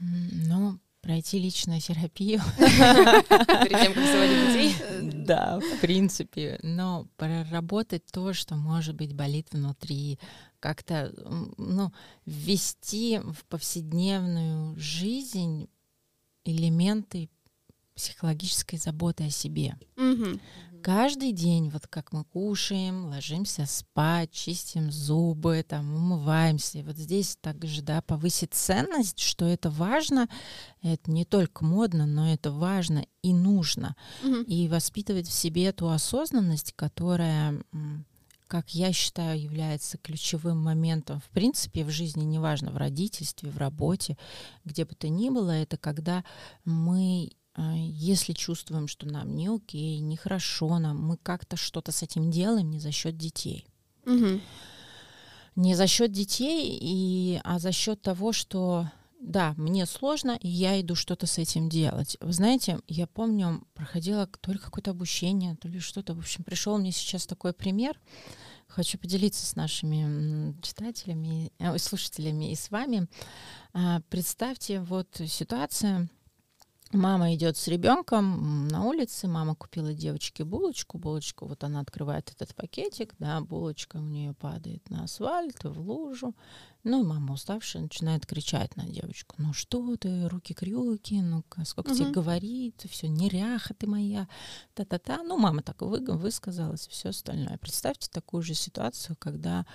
[0.00, 2.40] Ну, пройти личную терапию.
[2.58, 4.74] Перед тем, как заводить детей?
[5.24, 6.58] Да, в принципе.
[6.62, 10.18] Но проработать то, что, может быть, болит внутри,
[10.60, 11.12] как-то,
[11.58, 11.92] ну,
[12.24, 15.68] ввести в повседневную жизнь
[16.44, 17.28] элементы
[17.94, 19.76] психологической заботы о себе.
[19.96, 20.40] Угу
[20.84, 26.78] каждый день, вот как мы кушаем, ложимся спать, чистим зубы, там, умываемся.
[26.78, 30.28] И вот здесь также, да, повысить ценность, что это важно,
[30.82, 33.96] это не только модно, но это важно и нужно.
[34.22, 34.42] Угу.
[34.42, 37.58] И воспитывать в себе ту осознанность, которая
[38.46, 44.18] как я считаю, является ключевым моментом, в принципе, в жизни, неважно, в родительстве, в работе,
[44.64, 46.24] где бы то ни было, это когда
[46.64, 52.70] мы если чувствуем, что нам не окей, нехорошо нам, мы как-то что-то с этим делаем
[52.70, 53.66] не за счет детей.
[54.06, 54.40] Угу.
[55.56, 58.88] Не за счет детей, и, а за счет того, что
[59.24, 62.18] да, мне сложно, и я иду что-то с этим делать.
[62.20, 66.12] Вы знаете, я помню, проходила то ли какое-то обучение, то ли что-то.
[66.12, 67.98] В общем, пришел мне сейчас такой пример.
[68.68, 73.06] Хочу поделиться с нашими читателями, э, слушателями и с вами.
[73.72, 76.10] А, представьте, вот ситуация,
[76.94, 82.54] Мама идет с ребенком на улице, мама купила девочке булочку, булочку, вот она открывает этот
[82.54, 86.36] пакетик, да, булочка у нее падает на асфальт, в лужу,
[86.84, 91.98] ну и мама уставшая начинает кричать на девочку, ну что ты, руки-крюки, ну-ка, сколько угу.
[91.98, 94.28] тебе говорит, все, неряха ты моя,
[94.74, 97.58] та-та-та, ну мама так вы, высказалась, все остальное.
[97.58, 99.66] Представьте такую же ситуацию, когда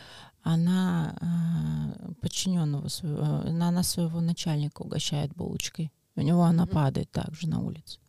[0.42, 7.62] она э, подчиненного своего, она своего начальника угощает булочкой у него она падает также на
[7.62, 8.00] улице.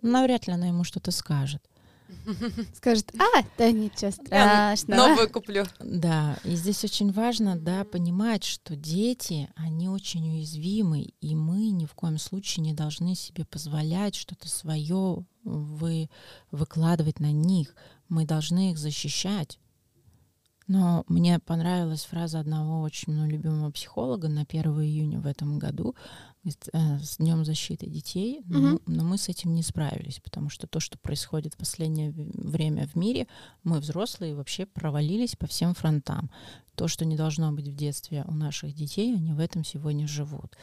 [0.00, 1.62] Навряд ли она ему что-то скажет.
[2.74, 5.08] Скажет, а, да ничего страшного.
[5.08, 5.66] Новую куплю.
[5.80, 11.84] Да, и здесь очень важно, да, понимать, что дети, они очень уязвимы, и мы ни
[11.84, 16.08] в коем случае не должны себе позволять что-то свое вы,
[16.50, 17.74] выкладывать на них.
[18.08, 19.58] Мы должны их защищать.
[20.68, 25.96] Но мне понравилась фраза одного очень ну, любимого психолога на 1 июня в этом году
[26.44, 26.50] э,
[27.00, 30.98] с Днем защиты детей, но, но мы с этим не справились, потому что то, что
[30.98, 33.28] происходит в последнее время в мире,
[33.64, 36.30] мы взрослые вообще провалились по всем фронтам.
[36.74, 40.54] То, что не должно быть в детстве у наших детей, они в этом сегодня живут.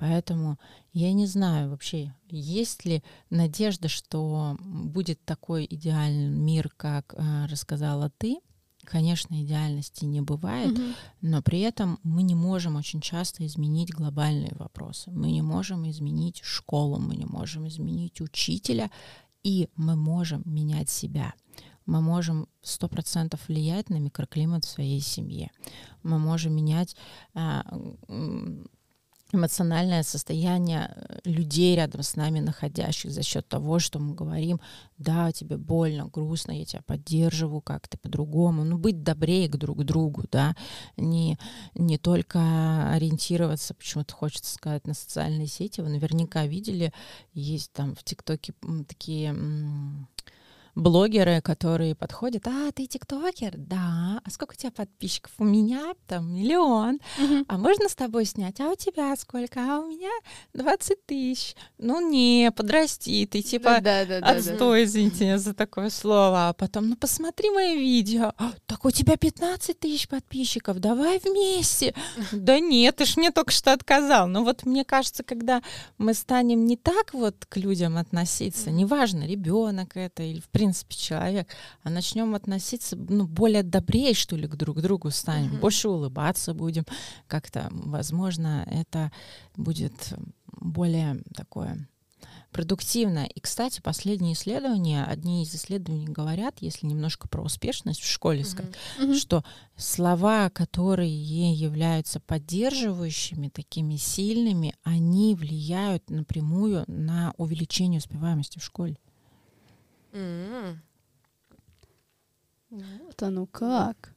[0.00, 0.58] Поэтому
[0.94, 8.10] я не знаю вообще, есть ли надежда, что будет такой идеальный мир, как э, рассказала
[8.16, 8.38] ты,
[8.84, 10.82] Конечно, идеальности не бывает, угу.
[11.20, 15.10] но при этом мы не можем очень часто изменить глобальные вопросы.
[15.12, 18.90] Мы не можем изменить школу, мы не можем изменить учителя,
[19.44, 21.34] и мы можем менять себя.
[21.86, 25.50] Мы можем сто процентов влиять на микроклимат в своей семье.
[26.02, 26.96] Мы можем менять
[27.34, 27.64] а,
[29.32, 34.60] эмоциональное состояние э, людей рядом с нами находящих за счет того, что мы говорим,
[34.98, 40.24] да, тебе больно, грустно, я тебя поддерживаю как-то по-другому, ну, быть добрее к друг другу,
[40.30, 40.54] да,
[40.96, 41.38] не,
[41.74, 46.92] не только ориентироваться, почему-то хочется сказать, на социальные сети, вы наверняка видели,
[47.32, 48.54] есть там в ТикТоке
[48.86, 49.34] такие
[50.74, 53.54] блогеры, которые подходят, а, ты тиктокер?
[53.56, 54.20] Да.
[54.24, 55.32] А сколько у тебя подписчиков?
[55.38, 57.00] У меня там миллион.
[57.48, 58.60] А можно с тобой снять?
[58.60, 59.60] А у тебя сколько?
[59.60, 60.10] А у меня
[60.54, 61.56] 20 тысяч.
[61.78, 64.84] Ну не, подрасти, ты типа да, да, да, отстой, да.
[64.84, 66.48] извините за такое слово.
[66.48, 68.32] А потом, ну посмотри мои видео.
[68.38, 71.94] А, так у тебя 15 тысяч подписчиков, давай вместе.
[72.32, 74.26] Да нет, ты ж мне только что отказал.
[74.26, 75.62] Но вот мне кажется, когда
[75.98, 80.94] мы станем не так вот к людям относиться, неважно, ребенок это или в принципе принципе,
[80.94, 81.48] человек,
[81.82, 85.60] а начнем относиться ну, более добрее, что ли, к друг другу станем, mm-hmm.
[85.60, 86.84] больше улыбаться будем,
[87.26, 89.10] как-то, возможно, это
[89.56, 90.14] будет
[90.52, 91.88] более такое
[92.52, 93.26] продуктивно.
[93.26, 98.74] И, кстати, последние исследования, одни из исследований говорят, если немножко про успешность в школе, mm-hmm.
[98.98, 99.14] Mm-hmm.
[99.16, 99.42] что
[99.76, 101.12] слова, которые
[101.52, 108.96] являются поддерживающими, такими сильными, они влияют напрямую на увеличение успеваемости в школе.
[110.12, 110.76] Mm-hmm.
[112.70, 114.14] Вот оно как.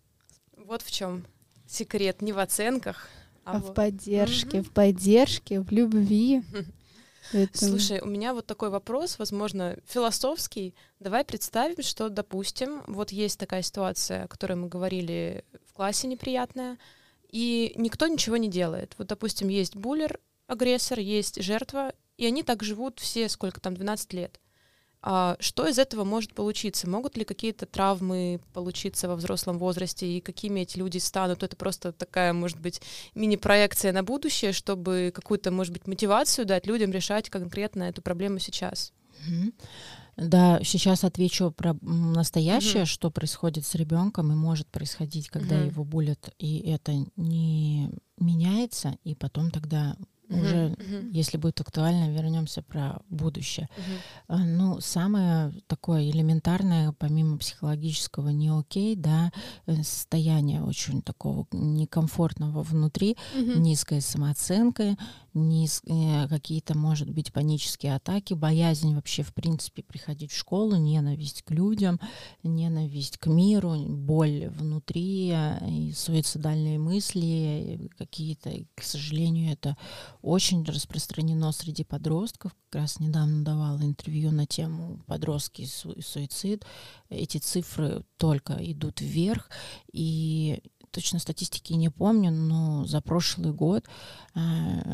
[0.57, 1.25] Вот в чем
[1.67, 3.09] секрет не в оценках,
[3.43, 4.63] а, а в поддержке, mm-hmm.
[4.63, 6.43] в поддержке, в любви.
[7.33, 7.65] Это...
[7.65, 10.75] Слушай, у меня вот такой вопрос, возможно, философский.
[10.99, 16.77] Давай представим, что, допустим, вот есть такая ситуация, о которой мы говорили в классе неприятная,
[17.29, 18.93] и никто ничего не делает.
[18.97, 24.13] Вот, допустим, есть буллер, агрессор, есть жертва, и они так живут все, сколько там, 12
[24.13, 24.39] лет.
[25.07, 26.89] А что из этого может получиться?
[26.89, 31.43] Могут ли какие-то травмы получиться во взрослом возрасте, и какими эти люди станут?
[31.43, 32.81] Это просто такая, может быть,
[33.13, 38.93] мини-проекция на будущее, чтобы какую-то, может быть, мотивацию дать людям решать конкретно эту проблему сейчас.
[40.17, 42.87] Да, сейчас отвечу про настоящее, угу.
[42.87, 45.65] что происходит с ребенком и может происходить, когда угу.
[45.65, 49.95] его булят, и это не меняется, и потом тогда
[50.27, 51.09] Uh-huh, уже, uh-huh.
[51.11, 53.69] если будет актуально, вернемся про будущее.
[54.27, 54.37] Uh-huh.
[54.45, 59.31] Ну, самое такое элементарное, помимо психологического не окей, да,
[59.67, 64.97] э, состояние очень такого некомфортного внутри, низкая самооценка,
[65.35, 71.43] низ, э, какие-то, может быть, панические атаки, боязнь вообще, в принципе, приходить в школу, ненависть
[71.43, 71.99] к людям,
[72.43, 78.51] ненависть к миру, боль внутри, э, и суицидальные мысли какие-то.
[78.75, 79.77] К сожалению, это
[80.21, 82.55] очень распространено среди подростков.
[82.69, 86.65] Как раз недавно давала интервью на тему подростки и суицид.
[87.09, 89.49] Эти цифры только идут вверх.
[89.91, 90.61] И
[90.95, 93.85] точно статистики не помню, но за прошлый год
[94.33, 94.39] э,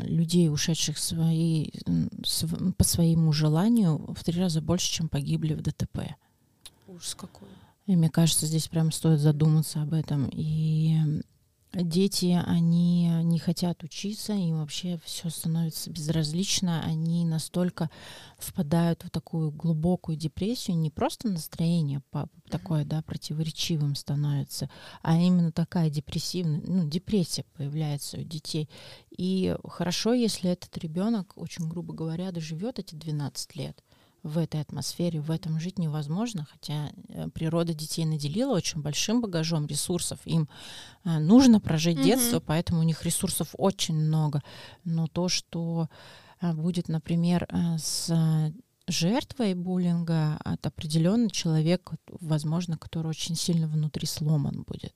[0.07, 1.69] людей, ушедших свои,
[2.75, 6.15] по своему желанию, в три раза больше, чем погибли в ДТП.
[6.87, 7.47] Ужас какой.
[7.85, 10.27] И мне кажется, здесь прям стоит задуматься об этом.
[10.33, 10.97] И
[11.73, 17.89] дети, они не хотят учиться, им вообще все становится безразлично, они настолько
[18.37, 22.01] впадают в такую глубокую депрессию, не просто настроение
[22.49, 24.69] такое, да, противоречивым становится,
[25.01, 28.69] а именно такая депрессивная, ну, депрессия появляется у детей.
[29.09, 33.81] И хорошо, если этот ребенок, очень грубо говоря, доживет эти 12 лет,
[34.23, 39.65] в этой атмосфере, в этом жить невозможно, хотя э, природа детей наделила очень большим багажом
[39.65, 40.19] ресурсов.
[40.25, 40.47] Им
[41.03, 42.03] э, нужно прожить mm-hmm.
[42.03, 44.43] детство, поэтому у них ресурсов очень много.
[44.83, 45.89] Но то, что
[46.39, 47.47] э, будет, например,
[47.77, 48.11] с
[48.87, 54.93] жертвой буллинга от определенный человек, возможно, который очень сильно внутри сломан будет,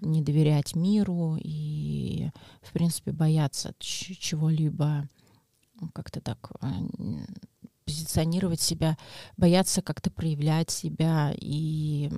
[0.00, 2.30] не доверять миру и,
[2.62, 5.08] в принципе, бояться чего-либо
[5.94, 6.50] как-то так
[7.88, 8.98] позиционировать себя,
[9.38, 12.10] бояться как-то проявлять себя, и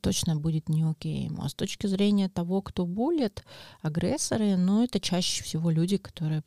[0.00, 1.42] точно будет не окей ему.
[1.42, 3.42] А с точки зрения того, кто булит,
[3.82, 6.44] агрессоры, ну, это чаще всего люди, которые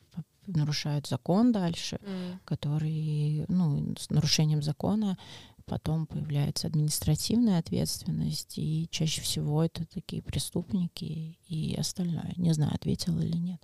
[0.48, 2.38] нарушают закон дальше, mm.
[2.46, 5.18] которые, ну, с нарушением закона
[5.66, 12.34] потом появляется административная ответственность, и чаще всего это такие преступники и остальное.
[12.38, 13.62] Не знаю, ответила или нет.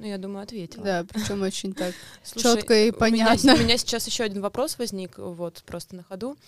[0.00, 0.82] Ну, я думаю, ответила.
[0.82, 1.94] Да, причем очень так
[2.34, 3.52] четко и понятно.
[3.52, 6.38] У меня, у меня сейчас еще один вопрос возник, вот просто на ходу.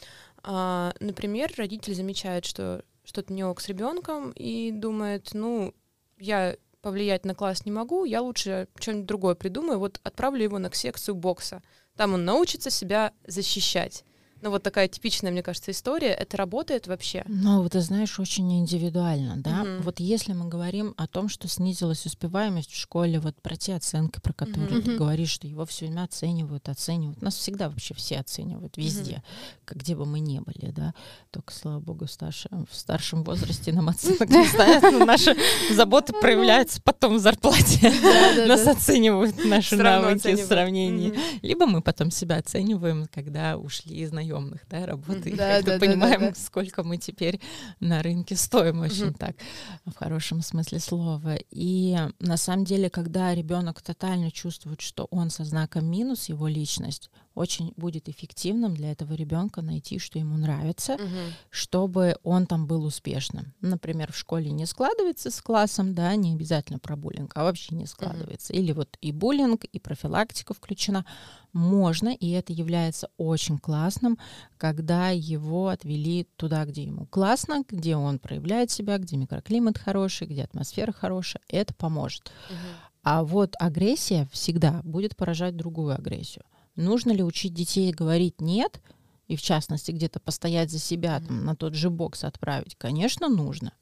[0.43, 5.75] А, например, родитель замечает, что что-то не ок с ребенком и думает, ну,
[6.19, 10.73] я повлиять на класс не могу, я лучше что-нибудь другое придумаю, вот отправлю его на
[10.73, 11.63] секцию бокса.
[11.95, 14.03] Там он научится себя защищать.
[14.43, 16.09] Ну, вот такая типичная, мне кажется, история.
[16.09, 17.23] Это работает вообще?
[17.29, 19.63] Ну, ты знаешь, очень индивидуально, да.
[19.63, 19.83] Угу.
[19.85, 24.19] Вот если мы говорим о том, что снизилась успеваемость в школе, вот про те оценки,
[24.21, 24.83] про которые угу.
[24.83, 27.23] ты говоришь, что его все время оценивают, оценивают.
[27.23, 29.23] Нас всегда вообще все оценивают, везде, угу.
[29.65, 30.93] как где бы мы ни были, да.
[31.31, 35.07] Только, слава богу, в старшем, в старшем возрасте нам оценок не ставят.
[35.07, 35.37] Наши
[35.71, 37.93] заботы проявляются потом в зарплате.
[38.49, 41.15] Нас оценивают наши навыки в сравнении.
[41.43, 45.79] Либо мы потом себя оцениваем, когда ушли из наемных наемных да, работ, и да, да,
[45.79, 46.35] понимаем, да, да.
[46.35, 47.41] сколько мы теперь
[47.81, 49.19] на рынке стоим очень угу.
[49.19, 49.37] так,
[49.85, 51.37] в хорошем смысле слова.
[51.51, 57.11] И на самом деле, когда ребенок тотально чувствует, что он со знаком минус, его личность,
[57.35, 61.33] очень будет эффективным для этого ребенка найти, что ему нравится, Мгм.
[61.51, 63.55] чтобы он там был успешным.
[63.61, 67.87] Например, в школе не складывается с классом, да, не обязательно про буллинг, а вообще не
[67.87, 68.53] складывается.
[68.53, 71.05] Или вот и буллинг, и профилактика включена.
[71.53, 74.17] Можно, и это является очень классным,
[74.57, 80.45] когда его отвели туда, где ему классно, где он проявляет себя, где микроклимат хороший, где
[80.45, 81.43] атмосфера хорошая.
[81.49, 82.33] Это поможет.
[82.49, 82.59] Мгм.
[83.03, 86.45] А вот агрессия всегда будет поражать другую агрессию.
[86.77, 88.81] Нужно ли учить детей говорить нет,
[89.27, 92.77] и в частности где-то постоять за себя, там, на тот же бокс отправить?
[92.77, 93.73] Конечно, нужно.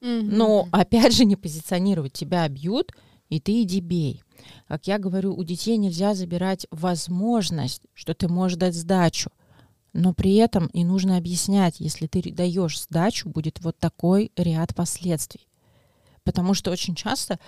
[0.00, 2.12] Но опять же не позиционировать.
[2.12, 2.92] Тебя бьют,
[3.30, 4.22] и ты иди бей.
[4.68, 9.30] Как я говорю, у детей нельзя забирать возможность, что ты можешь дать сдачу.
[9.94, 15.48] Но при этом и нужно объяснять, если ты даешь сдачу, будет вот такой ряд последствий.
[16.24, 17.38] Потому что очень часто,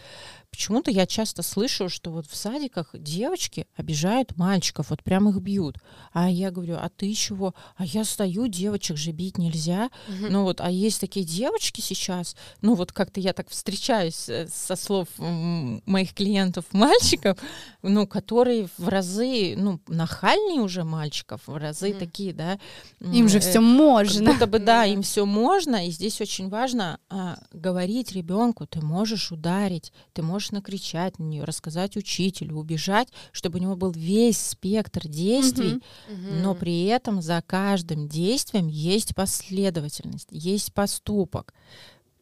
[0.50, 5.76] почему-то я часто слышу, что вот в садиках девочки обижают мальчиков, вот прям их бьют.
[6.12, 7.54] А я говорю, а ты чего?
[7.76, 9.90] А я стою, девочек же бить нельзя.
[10.08, 10.32] Мгм.
[10.32, 14.76] Ну вот, а есть такие девочки сейчас, ну вот как-то я так встречаюсь э, со
[14.76, 17.38] слов моих клиентов мальчиков,
[17.82, 21.98] ну, которые в разы, ну, нахальнее уже мальчиков, в разы Мгм.
[21.98, 22.58] такие, да.
[23.00, 24.32] Им же э, все как можно.
[24.32, 24.86] будто бы, да, да.
[24.86, 30.35] им все можно, и здесь очень важно а, говорить ребенку, ты можешь ударить, ты можешь
[30.50, 36.36] накричать на нее, рассказать учителю, убежать, чтобы у него был весь спектр действий, Мгм.
[36.42, 36.58] но Мгм.
[36.58, 41.54] при этом за каждым действием есть последовательность, есть поступок.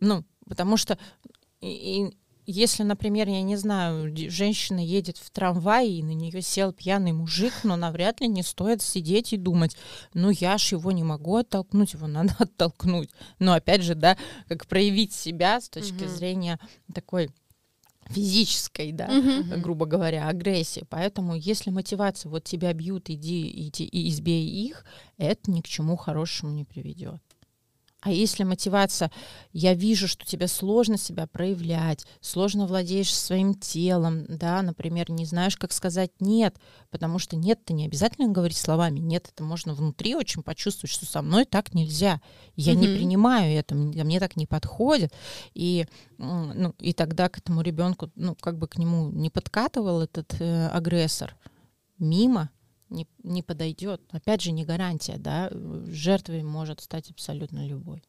[0.00, 0.98] Ну, потому что
[1.60, 6.74] и- и если, например, я не знаю, женщина едет в трамвае, и на нее сел
[6.74, 9.74] пьяный мужик, но навряд ли не стоит сидеть и думать,
[10.12, 13.08] ну я ж его не могу оттолкнуть, его надо оттолкнуть.
[13.38, 16.08] Но опять же, да, как проявить себя с точки Мгм.
[16.16, 16.60] зрения
[16.92, 17.30] такой
[18.10, 19.60] физической, да, Мгм.
[19.62, 20.84] грубо говоря, агрессии.
[20.88, 24.84] Поэтому, если мотивация, вот тебя бьют, иди, иди и избей их,
[25.16, 27.20] это ни к чему хорошему не приведет.
[28.04, 29.10] А если мотивация,
[29.54, 35.56] я вижу, что тебе сложно себя проявлять, сложно владеешь своим телом, да, например, не знаешь,
[35.56, 36.54] как сказать нет,
[36.90, 41.22] потому что нет-то не обязательно говорить словами, нет, это можно внутри очень почувствовать, что со
[41.22, 42.20] мной так нельзя,
[42.56, 42.94] я не Мгм.
[42.94, 45.10] принимаю это, мне так не подходит,
[45.54, 45.86] и,
[46.18, 50.68] ну, и тогда к этому ребенку, ну, как бы к нему не подкатывал этот э,
[50.68, 51.34] агрессор,
[51.98, 52.50] мимо
[52.94, 54.00] не, не подойдет.
[54.10, 55.50] Опять же, не гарантия, да,
[55.86, 58.02] жертвой может стать абсолютно любой.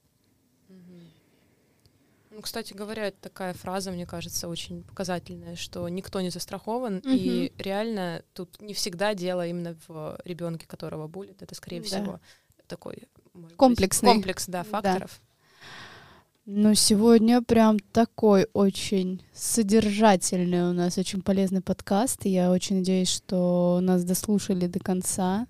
[2.32, 7.54] Ну, кстати говоря, это такая фраза, мне кажется, очень показательная, что никто не застрахован, и
[7.58, 11.42] реально тут не всегда дело именно в ребенке, которого булит.
[11.42, 11.86] Это, скорее Да.
[11.88, 12.20] всего,
[12.68, 14.10] такой может быть, Комплексный.
[14.12, 14.70] комплекс, да, Да.
[14.70, 15.22] факторов.
[16.48, 22.24] Ну, сегодня прям такой очень содержательный у нас, очень полезный подкаст.
[22.28, 25.48] И я очень надеюсь, что нас дослушали до конца,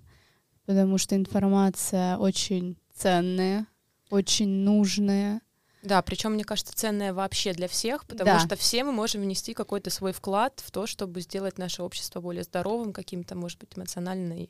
[0.65, 3.67] потому что информация очень ценная,
[4.09, 5.41] очень нужная.
[5.83, 8.39] Да, причем, мне кажется, ценное вообще для всех, потому Да.
[8.39, 12.43] что все мы можем внести какой-то свой вклад в то, чтобы сделать наше общество более
[12.43, 14.49] здоровым, каким-то, может быть, эмоционально и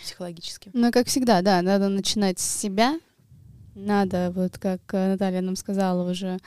[0.00, 0.70] психологически.
[0.72, 2.98] Ну, как всегда, да, надо начинать с себя.
[3.74, 6.38] Надо, вот как э, Наталья нам сказала уже,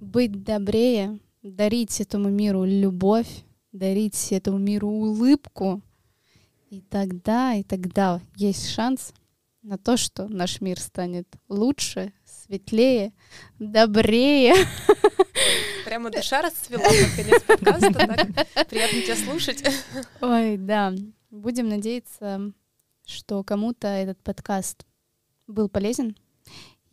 [0.00, 5.82] быть добрее, дарить этому миру любовь, дарить этому миру улыбку.
[6.70, 9.12] И тогда, и тогда есть шанс
[9.62, 13.12] на то, что наш мир станет лучше, светлее,
[13.58, 14.54] добрее.
[15.84, 17.92] Прямо душа расцвела под конец подкаста.
[17.92, 19.64] так Приятно тебя слушать.
[20.20, 20.92] Ой, да.
[21.30, 22.52] Будем надеяться,
[23.04, 24.84] что кому-то этот подкаст
[25.46, 26.16] был полезен.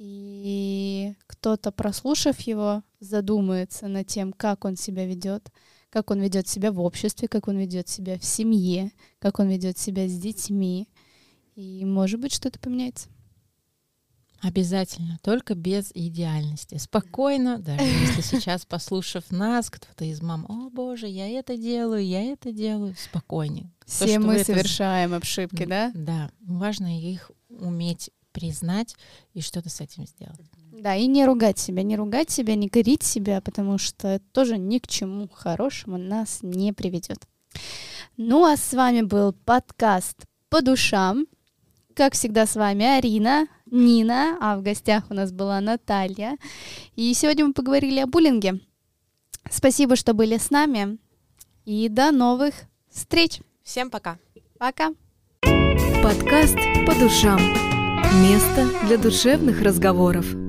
[0.06, 5.50] И кто-то, прослушав его, задумается над тем, как он себя ведет,
[5.90, 9.78] как он ведет себя в обществе, как он ведет себя в семье, как он ведет
[9.78, 10.90] себя с детьми.
[11.56, 13.08] И, может быть, что-то поменяется.
[14.42, 16.76] Обязательно, только без идеальности.
[16.76, 22.24] Спокойно, даже если сейчас, послушав нас, кто-то из мам, о боже, я это делаю, я
[22.24, 23.72] это делаю, спокойнее.
[23.86, 25.94] Все что мы вы это совершаем ошибки, да?
[25.96, 28.96] Да, важно их уметь признать
[29.34, 30.42] и что-то с этим сделать.
[30.72, 34.58] Да, и не ругать себя, не ругать себя, не корить себя, потому что это тоже
[34.58, 37.20] ни к чему хорошему нас не приведет.
[38.18, 41.28] Ну а с вами был подкаст по душам.
[41.96, 46.38] Как всегда с вами Арина, Нина, а в гостях у нас была Наталья.
[46.96, 48.60] И сегодня мы поговорили о буллинге.
[49.50, 50.98] Спасибо, что были с нами.
[51.66, 52.54] И до новых
[52.90, 53.42] встреч.
[53.64, 54.18] Всем пока.
[54.58, 54.92] Пока.
[56.04, 57.73] Подкаст по душам.
[58.12, 60.43] Место для душевных разговоров.